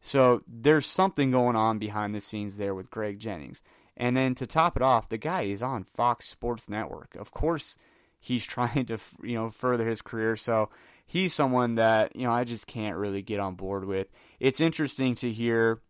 So 0.00 0.42
there's 0.46 0.86
something 0.86 1.30
going 1.30 1.56
on 1.56 1.78
behind 1.78 2.14
the 2.14 2.20
scenes 2.20 2.56
there 2.56 2.74
with 2.74 2.90
Greg 2.90 3.18
Jennings. 3.18 3.62
And 3.96 4.16
then 4.16 4.34
to 4.36 4.46
top 4.46 4.76
it 4.76 4.82
off, 4.82 5.08
the 5.08 5.18
guy 5.18 5.42
is 5.42 5.62
on 5.62 5.84
Fox 5.84 6.26
Sports 6.26 6.68
Network. 6.68 7.14
Of 7.16 7.32
course, 7.32 7.76
he's 8.18 8.46
trying 8.46 8.86
to 8.86 8.98
you 9.22 9.34
know 9.34 9.50
further 9.50 9.86
his 9.86 10.02
career. 10.02 10.36
So 10.36 10.70
he's 11.06 11.34
someone 11.34 11.74
that 11.74 12.16
you 12.16 12.26
know 12.26 12.32
I 12.32 12.44
just 12.44 12.66
can't 12.66 12.96
really 12.96 13.22
get 13.22 13.40
on 13.40 13.54
board 13.54 13.84
with. 13.84 14.08
It's 14.38 14.60
interesting 14.60 15.14
to 15.16 15.30
hear 15.30 15.80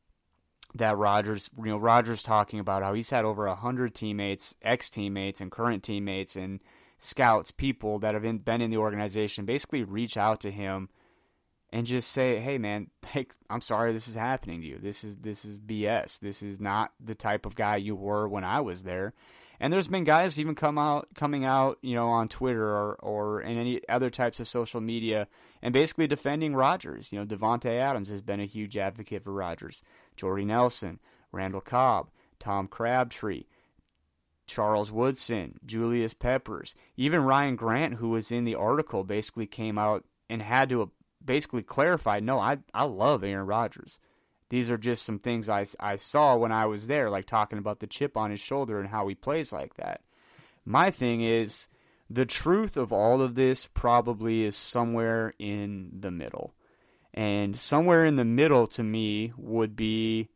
that 0.74 0.96
Rodgers, 0.96 1.50
you 1.58 1.70
know, 1.70 1.78
Rodgers 1.78 2.22
talking 2.22 2.60
about 2.60 2.82
how 2.82 2.94
he's 2.94 3.10
had 3.10 3.24
over 3.24 3.46
a 3.46 3.54
hundred 3.54 3.94
teammates, 3.94 4.54
ex 4.62 4.90
teammates, 4.90 5.40
and 5.40 5.50
current 5.50 5.82
teammates, 5.82 6.36
and 6.36 6.60
scouts, 6.98 7.50
people 7.50 7.98
that 8.00 8.14
have 8.14 8.44
been 8.44 8.60
in 8.60 8.70
the 8.70 8.76
organization, 8.76 9.44
basically 9.44 9.82
reach 9.82 10.16
out 10.16 10.40
to 10.40 10.50
him 10.50 10.88
and 11.72 11.87
just 11.87 12.11
say, 12.11 12.38
"Hey, 12.40 12.59
man, 12.59 12.88
I'm 13.50 13.61
sorry 13.61 13.92
this 13.92 14.09
is 14.09 14.14
happening 14.14 14.61
to 14.61 14.66
you. 14.66 14.78
This 14.78 15.04
is 15.04 15.16
this 15.16 15.44
is 15.44 15.59
BS. 15.59 16.20
This 16.20 16.42
is 16.42 16.61
not 16.61 16.92
the 17.02 17.14
type 17.14 17.46
of 17.46 17.54
guy 17.54 17.76
you 17.76 17.94
were 17.94 18.28
when 18.28 18.44
I 18.44 18.61
was 18.61 18.83
there." 18.83 19.14
And 19.62 19.70
there's 19.70 19.88
been 19.88 20.04
guys 20.04 20.40
even 20.40 20.54
come 20.54 20.78
out 20.78 21.09
coming 21.14 21.44
out, 21.44 21.78
you 21.83 21.94
know, 21.94 22.09
on 22.09 22.28
Twitter 22.28 22.66
or, 22.66 22.94
or 22.94 23.42
in 23.42 23.59
any 23.59 23.83
other 23.90 24.09
types 24.09 24.40
of 24.40 24.48
social 24.48 24.80
media 24.80 25.28
and 25.61 25.74
basically 25.74 26.06
defending 26.06 26.54
Rodgers. 26.54 27.12
You 27.12 27.18
know, 27.18 27.26
Davante 27.26 27.78
Adams 27.78 28.09
has 28.09 28.22
been 28.22 28.40
a 28.40 28.46
huge 28.46 28.78
advocate 28.78 29.22
for 29.22 29.33
Rodgers. 29.33 29.83
Jordy 30.16 30.46
Nelson, 30.46 30.98
Randall 31.30 31.61
Cobb, 31.61 32.09
Tom 32.38 32.68
Crabtree, 32.68 33.44
Charles 34.46 34.90
Woodson, 34.90 35.61
Julius 35.66 36.14
Peppers, 36.14 36.74
even 36.96 37.22
Ryan 37.22 37.54
Grant, 37.54 37.94
who 37.94 38.09
was 38.09 38.33
in 38.33 38.44
the 38.44 38.54
article, 38.54 39.04
basically 39.04 39.46
came 39.46 39.76
out 39.76 40.04
and 40.30 40.40
had 40.40 40.70
to 40.70 40.90
basically 41.24 41.62
clarified, 41.62 42.24
no, 42.24 42.38
I 42.38 42.59
I 42.74 42.85
love 42.85 43.24
Aaron 43.24 43.46
Rodgers. 43.46 43.98
These 44.50 44.70
are 44.70 44.78
just 44.78 45.04
some 45.04 45.20
things 45.20 45.48
I, 45.48 45.64
I 45.78 45.96
saw 45.96 46.37
when 46.37 46.50
I 46.50 46.66
was 46.66 46.88
there, 46.88 47.09
like 47.09 47.26
talking 47.26 47.59
about 47.59 47.78
the 47.78 47.87
chip 47.87 48.16
on 48.16 48.33
his 48.33 48.40
shoulder 48.40 48.80
and 48.80 48.88
how 48.88 49.06
he 49.06 49.14
plays 49.14 49.52
like 49.52 49.74
that. 49.74 50.00
My 50.64 50.90
thing 50.90 51.22
is, 51.22 51.68
the 52.11 52.26
truth 52.26 52.76
of 52.76 52.92
all 52.92 53.22
of 53.22 53.37
this 53.37 53.68
probably 53.68 54.42
is 54.42 54.56
somewhere 54.56 55.33
in 55.38 55.90
the 56.00 56.11
middle. 56.11 56.54
And 57.14 57.56
somewhere 57.56 58.04
in 58.04 58.16
the 58.16 58.24
middle 58.24 58.66
to 58.68 58.83
me 58.83 59.33
would 59.37 59.76
be 59.76 60.28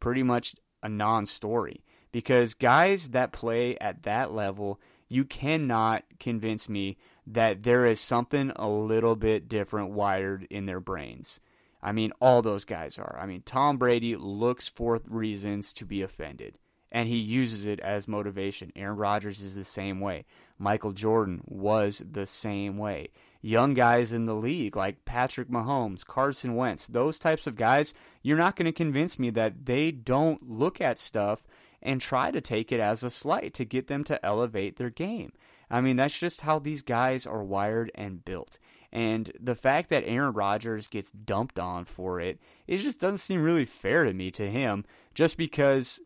pretty 0.00 0.22
much 0.22 0.56
a 0.82 0.88
non 0.88 1.26
story. 1.26 1.84
Because 2.12 2.54
guys 2.54 3.10
that 3.10 3.32
play 3.32 3.76
at 3.78 4.04
that 4.04 4.32
level, 4.32 4.80
you 5.08 5.24
cannot 5.24 6.04
convince 6.18 6.68
me 6.68 6.96
that 7.26 7.62
there 7.62 7.86
is 7.86 8.00
something 8.00 8.52
a 8.56 8.68
little 8.68 9.16
bit 9.16 9.48
different 9.48 9.90
wired 9.90 10.46
in 10.50 10.66
their 10.66 10.80
brains. 10.80 11.40
I 11.82 11.92
mean, 11.92 12.12
all 12.20 12.42
those 12.42 12.64
guys 12.64 12.98
are. 12.98 13.18
I 13.20 13.26
mean, 13.26 13.42
Tom 13.44 13.76
Brady 13.76 14.16
looks 14.16 14.68
for 14.68 15.00
reasons 15.06 15.72
to 15.74 15.84
be 15.84 16.00
offended, 16.02 16.56
and 16.90 17.08
he 17.08 17.16
uses 17.16 17.66
it 17.66 17.80
as 17.80 18.08
motivation. 18.08 18.72
Aaron 18.74 18.96
Rodgers 18.96 19.40
is 19.40 19.54
the 19.54 19.64
same 19.64 20.00
way. 20.00 20.24
Michael 20.58 20.92
Jordan 20.92 21.42
was 21.44 22.02
the 22.10 22.26
same 22.26 22.78
way. 22.78 23.08
Young 23.42 23.74
guys 23.74 24.12
in 24.12 24.24
the 24.24 24.34
league 24.34 24.76
like 24.76 25.04
Patrick 25.04 25.50
Mahomes, 25.50 26.06
Carson 26.06 26.56
Wentz, 26.56 26.86
those 26.86 27.18
types 27.18 27.46
of 27.46 27.56
guys, 27.56 27.92
you're 28.22 28.38
not 28.38 28.56
going 28.56 28.64
to 28.64 28.72
convince 28.72 29.18
me 29.18 29.28
that 29.30 29.66
they 29.66 29.90
don't 29.90 30.50
look 30.50 30.80
at 30.80 30.98
stuff 30.98 31.46
and 31.82 32.00
try 32.00 32.30
to 32.30 32.40
take 32.40 32.72
it 32.72 32.80
as 32.80 33.02
a 33.02 33.10
slight 33.10 33.52
to 33.52 33.66
get 33.66 33.86
them 33.86 34.02
to 34.04 34.24
elevate 34.24 34.76
their 34.76 34.88
game. 34.88 35.32
I 35.74 35.80
mean, 35.80 35.96
that's 35.96 36.16
just 36.16 36.42
how 36.42 36.60
these 36.60 36.82
guys 36.82 37.26
are 37.26 37.42
wired 37.42 37.90
and 37.96 38.24
built. 38.24 38.60
And 38.92 39.32
the 39.40 39.56
fact 39.56 39.90
that 39.90 40.04
Aaron 40.06 40.32
Rodgers 40.32 40.86
gets 40.86 41.10
dumped 41.10 41.58
on 41.58 41.84
for 41.84 42.20
it, 42.20 42.38
it 42.68 42.76
just 42.76 43.00
doesn't 43.00 43.16
seem 43.16 43.42
really 43.42 43.64
fair 43.64 44.04
to 44.04 44.12
me 44.12 44.30
to 44.30 44.48
him, 44.48 44.84
just 45.14 45.36
because 45.36 45.98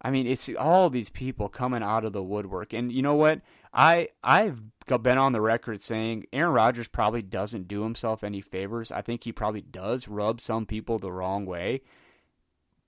I 0.00 0.10
mean, 0.10 0.26
it's 0.26 0.48
all 0.58 0.88
these 0.88 1.10
people 1.10 1.50
coming 1.50 1.82
out 1.82 2.06
of 2.06 2.14
the 2.14 2.22
woodwork. 2.22 2.72
And 2.72 2.90
you 2.90 3.02
know 3.02 3.14
what? 3.14 3.42
I 3.74 4.08
I've 4.22 4.62
been 4.86 5.18
on 5.18 5.32
the 5.32 5.42
record 5.42 5.82
saying 5.82 6.24
Aaron 6.32 6.54
Rodgers 6.54 6.88
probably 6.88 7.20
doesn't 7.20 7.68
do 7.68 7.82
himself 7.82 8.24
any 8.24 8.40
favors. 8.40 8.90
I 8.90 9.02
think 9.02 9.24
he 9.24 9.32
probably 9.32 9.60
does 9.60 10.08
rub 10.08 10.40
some 10.40 10.64
people 10.64 10.98
the 10.98 11.12
wrong 11.12 11.44
way. 11.44 11.82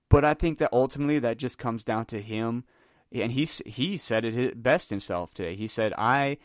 But 0.09 0.25
I 0.25 0.33
think 0.33 0.57
that 0.57 0.73
ultimately 0.73 1.19
that 1.19 1.37
just 1.37 1.59
comes 1.59 1.83
down 1.83 2.05
to 2.05 2.19
him 2.19 2.63
and 3.13 3.31
he 3.31 3.45
he 3.65 3.97
said 3.97 4.25
it 4.25 4.61
best 4.61 4.89
himself 4.89 5.33
today. 5.33 5.55
He 5.55 5.67
said, 5.67 5.93
"I 5.97 6.37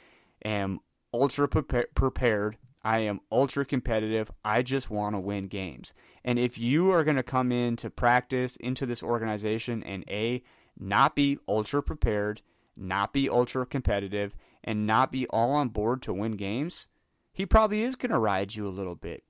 am 0.45 0.81
ultra 1.13 1.49
prepared 1.49 2.57
I 2.85 2.99
am 3.01 3.21
ultra 3.31 3.65
competitive. 3.65 4.31
I 4.45 4.63
just 4.63 4.91
want 4.91 5.15
to 5.15 5.21
win 5.21 5.47
games. 5.47 5.95
And 6.25 6.39
if 6.39 6.59
you 6.59 6.91
are 6.91 7.05
going 7.05 7.17
to 7.17 7.23
come 7.23 7.53
into 7.53 7.91
practice, 7.91 8.57
into 8.57 8.87
this 8.87 9.03
organization, 9.03 9.83
and 9.85 10.05
A, 10.09 10.43
not 10.79 11.15
be 11.15 11.39
ultra 11.47 11.83
prepared, 11.83 12.43
not 12.77 13.13
be 13.13 13.29
ultra 13.29 13.67
competitive, 13.67 14.35
and 14.65 14.87
not 14.87 15.13
be 15.13 15.27
all 15.29 15.53
on 15.53 15.69
board 15.69 16.03
to 16.03 16.13
win 16.13 16.33
games, 16.33 16.89
he 17.33 17.47
probably 17.47 17.83
is 17.83 17.97
going 17.97 18.11
to 18.11 18.19
ride 18.19 18.55
you 18.55 18.67
a 18.67 18.71
little 18.71 18.97
bit. 18.97 19.23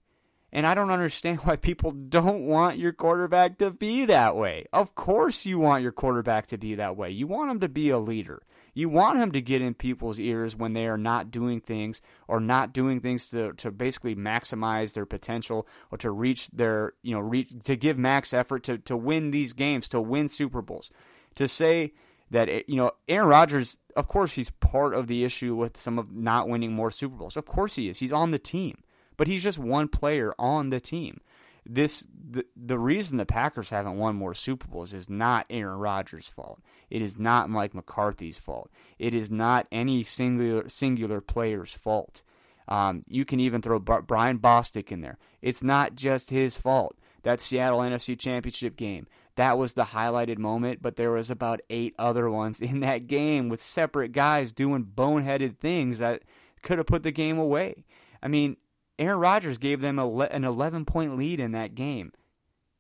And 0.53 0.67
I 0.67 0.75
don't 0.75 0.91
understand 0.91 1.39
why 1.43 1.57
people 1.57 1.93
don't 1.93 2.47
want 2.47 2.79
your 2.79 2.93
quarterback 2.93 3.59
to 3.59 3.71
be 3.71 4.05
that 4.07 4.37
way. 4.37 4.67
Of 4.73 4.95
course, 4.95 5.47
you 5.47 5.59
want 5.59 5.83
your 5.83 5.93
quarterback 5.93 6.47
to 6.49 6.59
be 6.59 6.75
that 6.75 6.97
way. 6.97 7.11
You 7.11 7.27
want 7.27 7.51
him 7.51 7.61
to 7.61 7.69
be 7.69 7.91
a 7.91 7.99
leader. 7.99 8.43
You 8.75 8.89
want 8.89 9.19
him 9.19 9.33
to 9.33 9.41
get 9.43 9.61
in 9.61 9.75
people's 9.75 10.19
ears 10.19 10.57
when 10.57 10.73
they 10.73 10.87
are 10.87 10.97
not 10.97 11.31
doing 11.31 11.61
things 11.61 12.01
or 12.27 12.41
not 12.41 12.73
doing 12.73 13.01
things 13.01 13.29
to, 13.31 13.53
to 13.55 13.71
basically 13.71 14.15
maximize 14.15 14.95
their 14.95 15.05
potential 15.05 15.67
or 15.91 15.99
to 15.99 16.11
reach 16.11 16.49
their, 16.49 16.95
you 17.03 17.15
know, 17.15 17.21
reach 17.21 17.53
to 17.65 17.77
give 17.77 17.99
max 17.99 18.33
effort 18.33 18.63
to, 18.65 18.79
to 18.79 18.97
win 18.97 19.31
these 19.31 19.53
games, 19.53 19.89
to 19.89 20.01
win 20.01 20.29
Super 20.29 20.63
Bowls. 20.63 20.91
To 21.35 21.49
say 21.49 21.93
that, 22.31 22.49
eh, 22.49 22.63
you 22.67 22.77
know, 22.77 22.93
Aaron 23.09 23.29
Rodgers, 23.29 23.77
of 23.95 24.09
course, 24.09 24.33
he's 24.33 24.51
part 24.51 24.95
of 24.95 25.07
the 25.07 25.23
issue 25.23 25.55
with 25.55 25.79
some 25.79 25.99
of 25.99 26.11
not 26.11 26.49
winning 26.49 26.73
more 26.73 26.91
Super 26.91 27.17
Bowls. 27.17 27.37
Of 27.37 27.45
course 27.45 27.75
he 27.77 27.91
is. 27.91 27.99
He's 27.99 28.13
on 28.13 28.31
the 28.31 28.39
team, 28.39 28.83
but 29.17 29.27
he's 29.27 29.43
just 29.43 29.59
one 29.59 29.89
player 29.89 30.35
on 30.39 30.71
the 30.71 30.81
team 30.81 31.21
this 31.65 32.07
the, 32.31 32.45
the 32.57 32.79
reason 32.79 33.17
the 33.17 33.27
Packers 33.27 33.71
haven't 33.71 33.97
won 33.97 34.17
more 34.17 34.35
Super 34.35 34.67
Bowls 34.67 34.95
is 34.95 35.09
not 35.09 35.47
Aaron 35.51 35.79
Rodgers' 35.79 36.27
fault. 36.27 36.61
It 36.91 37.03
is 37.03 37.19
not 37.19 37.51
Mike 37.51 37.75
McCarthy's 37.75 38.39
fault. 38.39 38.71
It 38.99 39.15
is 39.15 39.31
not 39.31 39.67
any 39.71 40.03
singular 40.03 40.69
singular 40.69 41.21
player's 41.21 41.73
fault. 41.73 42.23
Um, 42.69 43.05
you 43.09 43.25
can 43.25 43.41
even 43.41 43.61
throw 43.61 43.79
Brian 43.79 44.39
Bostick 44.39 44.91
in 44.91 45.01
there. 45.01 45.19
It's 45.41 45.63
not 45.63 45.95
just 45.95 46.31
his 46.31 46.57
fault. 46.57 46.97
That 47.23 47.41
Seattle 47.41 47.81
NFC 47.81 48.19
Championship 48.19 48.77
game, 48.77 49.07
that 49.37 49.57
was 49.57 49.75
the 49.75 49.85
highlighted 49.85 50.39
moment, 50.39 50.83
but 50.83 50.97
there 50.97 51.13
was 51.13 51.31
about 51.31 51.61
eight 51.71 51.95
other 51.99 52.29
ones 52.29 52.61
in 52.61 52.81
that 52.81 53.07
game 53.07 53.49
with 53.49 53.63
separate 53.63 54.13
guys 54.13 54.53
doing 54.53 54.85
boneheaded 54.85 55.59
things 55.59 56.01
that 56.01 56.23
could 56.63 56.79
have 56.79 56.87
put 56.87 57.05
the 57.05 57.13
game 57.13 57.39
away. 57.39 57.85
I 58.23 58.29
mean, 58.29 58.57
Aaron 58.99 59.19
Rodgers 59.19 59.59
gave 59.59 59.81
them 59.81 59.99
an 59.99 60.45
11 60.45 60.85
point 60.85 61.17
lead 61.17 61.41
in 61.41 61.53
that 61.53 61.75
game. 61.75 62.13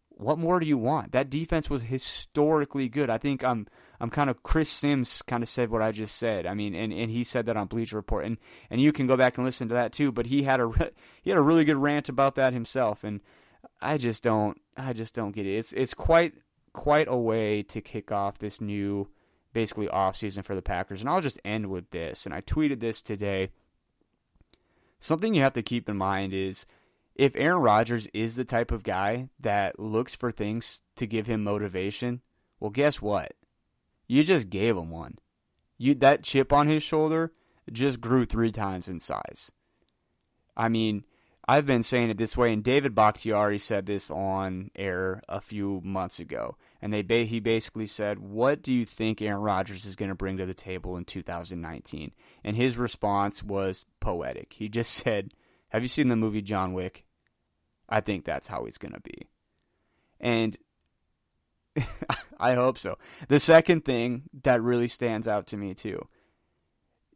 What 0.08 0.38
more 0.38 0.60
do 0.60 0.66
you 0.66 0.78
want? 0.78 1.12
That 1.12 1.30
defense 1.30 1.68
was 1.68 1.82
historically 1.82 2.88
good. 2.88 3.10
I 3.10 3.18
think 3.18 3.42
I'm 3.42 3.66
I'm 3.98 4.10
kind 4.10 4.30
of 4.30 4.42
Chris 4.42 4.68
Sims 4.68 5.22
kind 5.22 5.42
of 5.42 5.48
said 5.48 5.70
what 5.70 5.82
I 5.82 5.90
just 5.90 6.16
said. 6.16 6.46
I 6.46 6.54
mean, 6.54 6.74
and, 6.74 6.92
and 6.92 7.10
he 7.10 7.24
said 7.24 7.46
that 7.46 7.56
on 7.56 7.66
Bleacher 7.66 7.96
Report, 7.96 8.24
and 8.24 8.36
and 8.70 8.80
you 8.80 8.92
can 8.92 9.06
go 9.06 9.16
back 9.16 9.36
and 9.36 9.44
listen 9.44 9.68
to 9.68 9.74
that 9.74 9.92
too. 9.92 10.12
But 10.12 10.26
he 10.26 10.42
had 10.42 10.60
a 10.60 10.70
he 11.22 11.30
had 11.30 11.38
a 11.38 11.42
really 11.42 11.64
good 11.64 11.76
rant 11.76 12.08
about 12.08 12.34
that 12.36 12.52
himself, 12.52 13.04
and 13.04 13.20
I 13.80 13.96
just 13.96 14.22
don't 14.22 14.60
I 14.76 14.92
just 14.92 15.14
don't 15.14 15.32
get 15.32 15.46
it. 15.46 15.56
It's 15.56 15.72
it's 15.72 15.94
quite 15.94 16.34
quite 16.72 17.08
a 17.08 17.16
way 17.16 17.62
to 17.64 17.80
kick 17.80 18.12
off 18.12 18.38
this 18.38 18.60
new 18.60 19.08
basically 19.52 19.88
off 19.88 20.16
season 20.16 20.42
for 20.42 20.54
the 20.54 20.62
Packers. 20.62 21.00
And 21.00 21.10
I'll 21.10 21.20
just 21.20 21.40
end 21.44 21.66
with 21.66 21.90
this. 21.90 22.26
And 22.26 22.34
I 22.34 22.40
tweeted 22.40 22.80
this 22.80 23.02
today 23.02 23.50
something 25.02 25.34
you 25.34 25.42
have 25.42 25.54
to 25.54 25.62
keep 25.62 25.88
in 25.88 25.96
mind 25.96 26.32
is 26.32 26.64
if 27.16 27.34
Aaron 27.36 27.60
Rodgers 27.60 28.06
is 28.14 28.36
the 28.36 28.44
type 28.44 28.70
of 28.70 28.84
guy 28.84 29.28
that 29.40 29.78
looks 29.78 30.14
for 30.14 30.30
things 30.30 30.80
to 30.96 31.06
give 31.06 31.26
him 31.26 31.42
motivation, 31.42 32.22
well, 32.60 32.70
guess 32.70 33.02
what? 33.02 33.34
You 34.06 34.22
just 34.22 34.48
gave 34.48 34.76
him 34.76 34.90
one. 34.90 35.18
You 35.76 35.96
that 35.96 36.22
chip 36.22 36.52
on 36.52 36.68
his 36.68 36.82
shoulder 36.82 37.32
just 37.70 38.00
grew 38.00 38.24
three 38.24 38.52
times 38.52 38.88
in 38.88 39.00
size. 39.00 39.50
I 40.56 40.68
mean, 40.68 41.04
I've 41.48 41.66
been 41.66 41.82
saying 41.82 42.10
it 42.10 42.18
this 42.18 42.36
way, 42.36 42.52
and 42.52 42.62
David 42.62 42.94
Bakhtiari 42.94 43.58
said 43.58 43.86
this 43.86 44.10
on 44.10 44.70
air 44.76 45.22
a 45.28 45.40
few 45.40 45.80
months 45.84 46.20
ago, 46.20 46.56
and 46.80 46.92
they 46.92 47.24
he 47.24 47.40
basically 47.40 47.86
said, 47.86 48.20
"What 48.20 48.62
do 48.62 48.72
you 48.72 48.86
think 48.86 49.20
Aaron 49.20 49.42
Rodgers 49.42 49.84
is 49.84 49.96
going 49.96 50.10
to 50.10 50.14
bring 50.14 50.36
to 50.36 50.46
the 50.46 50.54
table 50.54 50.96
in 50.96 51.04
2019?" 51.04 52.12
And 52.44 52.56
his 52.56 52.78
response 52.78 53.42
was 53.42 53.86
poetic. 53.98 54.52
He 54.52 54.68
just 54.68 54.92
said, 55.04 55.34
"Have 55.70 55.82
you 55.82 55.88
seen 55.88 56.08
the 56.08 56.16
movie 56.16 56.42
John 56.42 56.74
Wick? 56.74 57.04
I 57.88 58.00
think 58.00 58.24
that's 58.24 58.46
how 58.46 58.64
he's 58.64 58.78
going 58.78 58.94
to 58.94 59.00
be." 59.00 59.26
And 60.20 60.56
I 62.38 62.54
hope 62.54 62.78
so. 62.78 62.98
The 63.28 63.40
second 63.40 63.84
thing 63.84 64.24
that 64.44 64.62
really 64.62 64.88
stands 64.88 65.26
out 65.26 65.48
to 65.48 65.56
me 65.56 65.74
too 65.74 66.06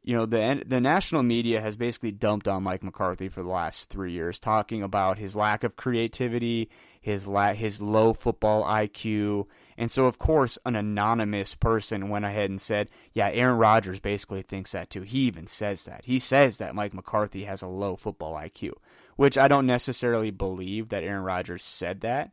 you 0.06 0.16
know 0.16 0.24
the 0.24 0.62
the 0.64 0.80
national 0.80 1.24
media 1.24 1.60
has 1.60 1.74
basically 1.74 2.12
dumped 2.12 2.46
on 2.46 2.62
Mike 2.62 2.84
McCarthy 2.84 3.28
for 3.28 3.42
the 3.42 3.48
last 3.48 3.90
three 3.90 4.12
years, 4.12 4.38
talking 4.38 4.80
about 4.84 5.18
his 5.18 5.34
lack 5.34 5.64
of 5.64 5.74
creativity, 5.74 6.70
his 7.00 7.26
la- 7.26 7.54
his 7.54 7.80
low 7.80 8.12
football 8.12 8.62
IQ, 8.62 9.46
and 9.76 9.90
so 9.90 10.06
of 10.06 10.16
course 10.16 10.60
an 10.64 10.76
anonymous 10.76 11.56
person 11.56 12.08
went 12.08 12.24
ahead 12.24 12.48
and 12.50 12.60
said, 12.60 12.88
"Yeah, 13.14 13.30
Aaron 13.32 13.58
Rodgers 13.58 13.98
basically 13.98 14.42
thinks 14.42 14.70
that 14.70 14.90
too." 14.90 15.02
He 15.02 15.22
even 15.22 15.48
says 15.48 15.82
that 15.84 16.04
he 16.04 16.20
says 16.20 16.58
that 16.58 16.76
Mike 16.76 16.94
McCarthy 16.94 17.44
has 17.46 17.60
a 17.60 17.66
low 17.66 17.96
football 17.96 18.34
IQ, 18.34 18.74
which 19.16 19.36
I 19.36 19.48
don't 19.48 19.66
necessarily 19.66 20.30
believe 20.30 20.90
that 20.90 21.02
Aaron 21.02 21.24
Rodgers 21.24 21.64
said 21.64 22.02
that. 22.02 22.32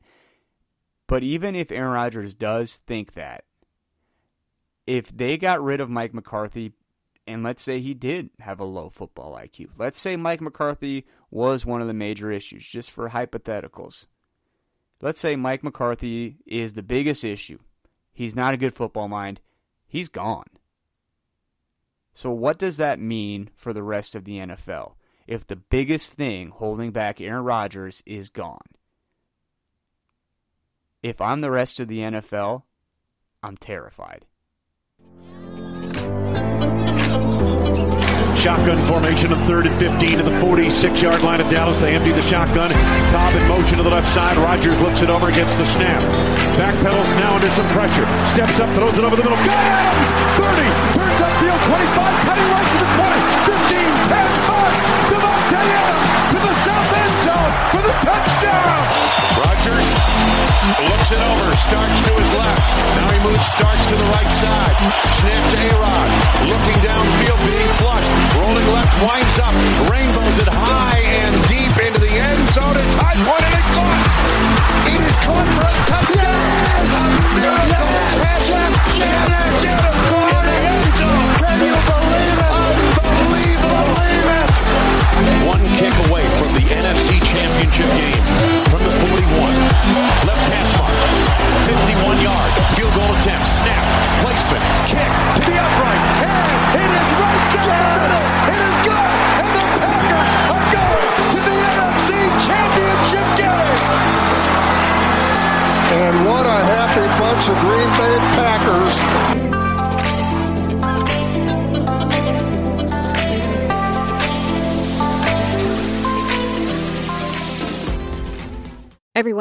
But 1.08 1.24
even 1.24 1.56
if 1.56 1.72
Aaron 1.72 1.94
Rodgers 1.94 2.36
does 2.36 2.76
think 2.76 3.14
that, 3.14 3.46
if 4.86 5.08
they 5.16 5.38
got 5.38 5.64
rid 5.64 5.82
of 5.82 5.90
Mike 5.90 6.14
McCarthy 6.14 6.74
and 7.26 7.44
let's 7.44 7.62
say 7.62 7.80
he 7.80 7.94
did 7.94 8.30
have 8.40 8.60
a 8.60 8.66
low 8.66 8.90
football 8.90 9.38
IQ. 9.38 9.70
Let's 9.78 10.00
say 10.00 10.16
Mike 10.16 10.42
McCarthy 10.42 11.06
was 11.32 11.66
one 11.66 11.82
of 11.82 11.88
the 11.88 11.94
major 11.94 12.32
issues, 12.32 12.68
just 12.68 12.92
for 12.92 13.10
hypotheticals. 13.10 14.08
Let's 15.02 15.20
say 15.20 15.36
Mike 15.36 15.64
McCarthy 15.64 16.38
is 16.46 16.74
the 16.74 16.84
biggest 16.84 17.24
issue. 17.24 17.60
He's 18.12 18.36
not 18.36 18.54
a 18.54 18.58
good 18.58 18.74
football 18.74 19.08
mind. 19.08 19.42
He's 19.88 20.10
gone. 20.10 20.48
So, 22.14 22.32
what 22.32 22.60
does 22.60 22.78
that 22.78 23.00
mean 23.00 23.50
for 23.56 23.74
the 23.74 23.84
rest 23.84 24.16
of 24.16 24.24
the 24.24 24.38
NFL 24.38 24.94
if 25.26 25.48
the 25.48 25.56
biggest 25.56 26.14
thing 26.14 26.50
holding 26.50 26.92
back 26.92 27.20
Aaron 27.20 27.44
Rodgers 27.44 28.04
is 28.06 28.30
gone? 28.30 28.68
If 31.02 31.20
I'm 31.20 31.40
the 31.40 31.52
rest 31.52 31.80
of 31.80 31.88
the 31.88 32.00
NFL, 32.00 32.64
I'm 33.42 33.58
terrified. 33.58 34.26
Shotgun 38.44 38.84
formation 38.84 39.32
of 39.32 39.40
third 39.48 39.68
and 39.68 39.76
15 39.80 40.18
to 40.18 40.24
the 40.24 40.36
46 40.44 41.02
yard 41.02 41.24
line 41.24 41.40
of 41.40 41.48
Dallas. 41.48 41.80
They 41.80 41.96
empty 41.96 42.12
the 42.12 42.22
shotgun. 42.22 42.72
Cobb 43.16 43.34
in 43.40 43.48
motion 43.48 43.78
to 43.78 43.84
the 43.84 43.90
left 43.90 44.12
side. 44.14 44.36
Rodgers 44.36 44.78
looks 44.82 45.02
it 45.02 45.10
over, 45.10 45.32
gets 45.32 45.56
the 45.56 45.66
snap. 45.66 46.04
Backpedals 46.60 47.08
now 47.24 47.36
under 47.36 47.48
some 47.56 47.68
pressure. 47.70 48.04
Steps 48.36 48.60
up, 48.60 48.68
throws 48.76 48.98
it 48.98 49.06
over 49.06 49.16
the 49.16 49.24
middle. 49.24 49.40
Got 49.48 49.64
Adams! 49.64 50.12
30, 50.44 50.60
turns 50.92 51.22
upfield, 51.24 51.60
25, 51.72 52.28
cutting 52.28 52.50
right 52.52 52.68
to 52.68 52.78
the 52.84 52.90
20, 53.00 53.23
looks 60.88 61.12
it 61.12 61.20
over, 61.20 61.48
starts 61.60 62.00
to 62.08 62.12
his 62.16 62.32
left. 62.40 62.64
Now 62.96 63.08
he 63.12 63.20
moves, 63.20 63.46
starts 63.46 63.84
to 63.90 63.96
the 63.96 64.10
right 64.16 64.32
side. 64.40 64.76
Snap 65.20 65.44
to 65.52 65.58
A-Rod. 65.60 66.10
Looking 66.48 66.80
downfield, 66.80 67.42
being 67.44 67.72
flushed. 67.80 68.12
Rolling 68.40 68.70
left, 68.72 68.96
winds 69.04 69.40
up. 69.40 69.73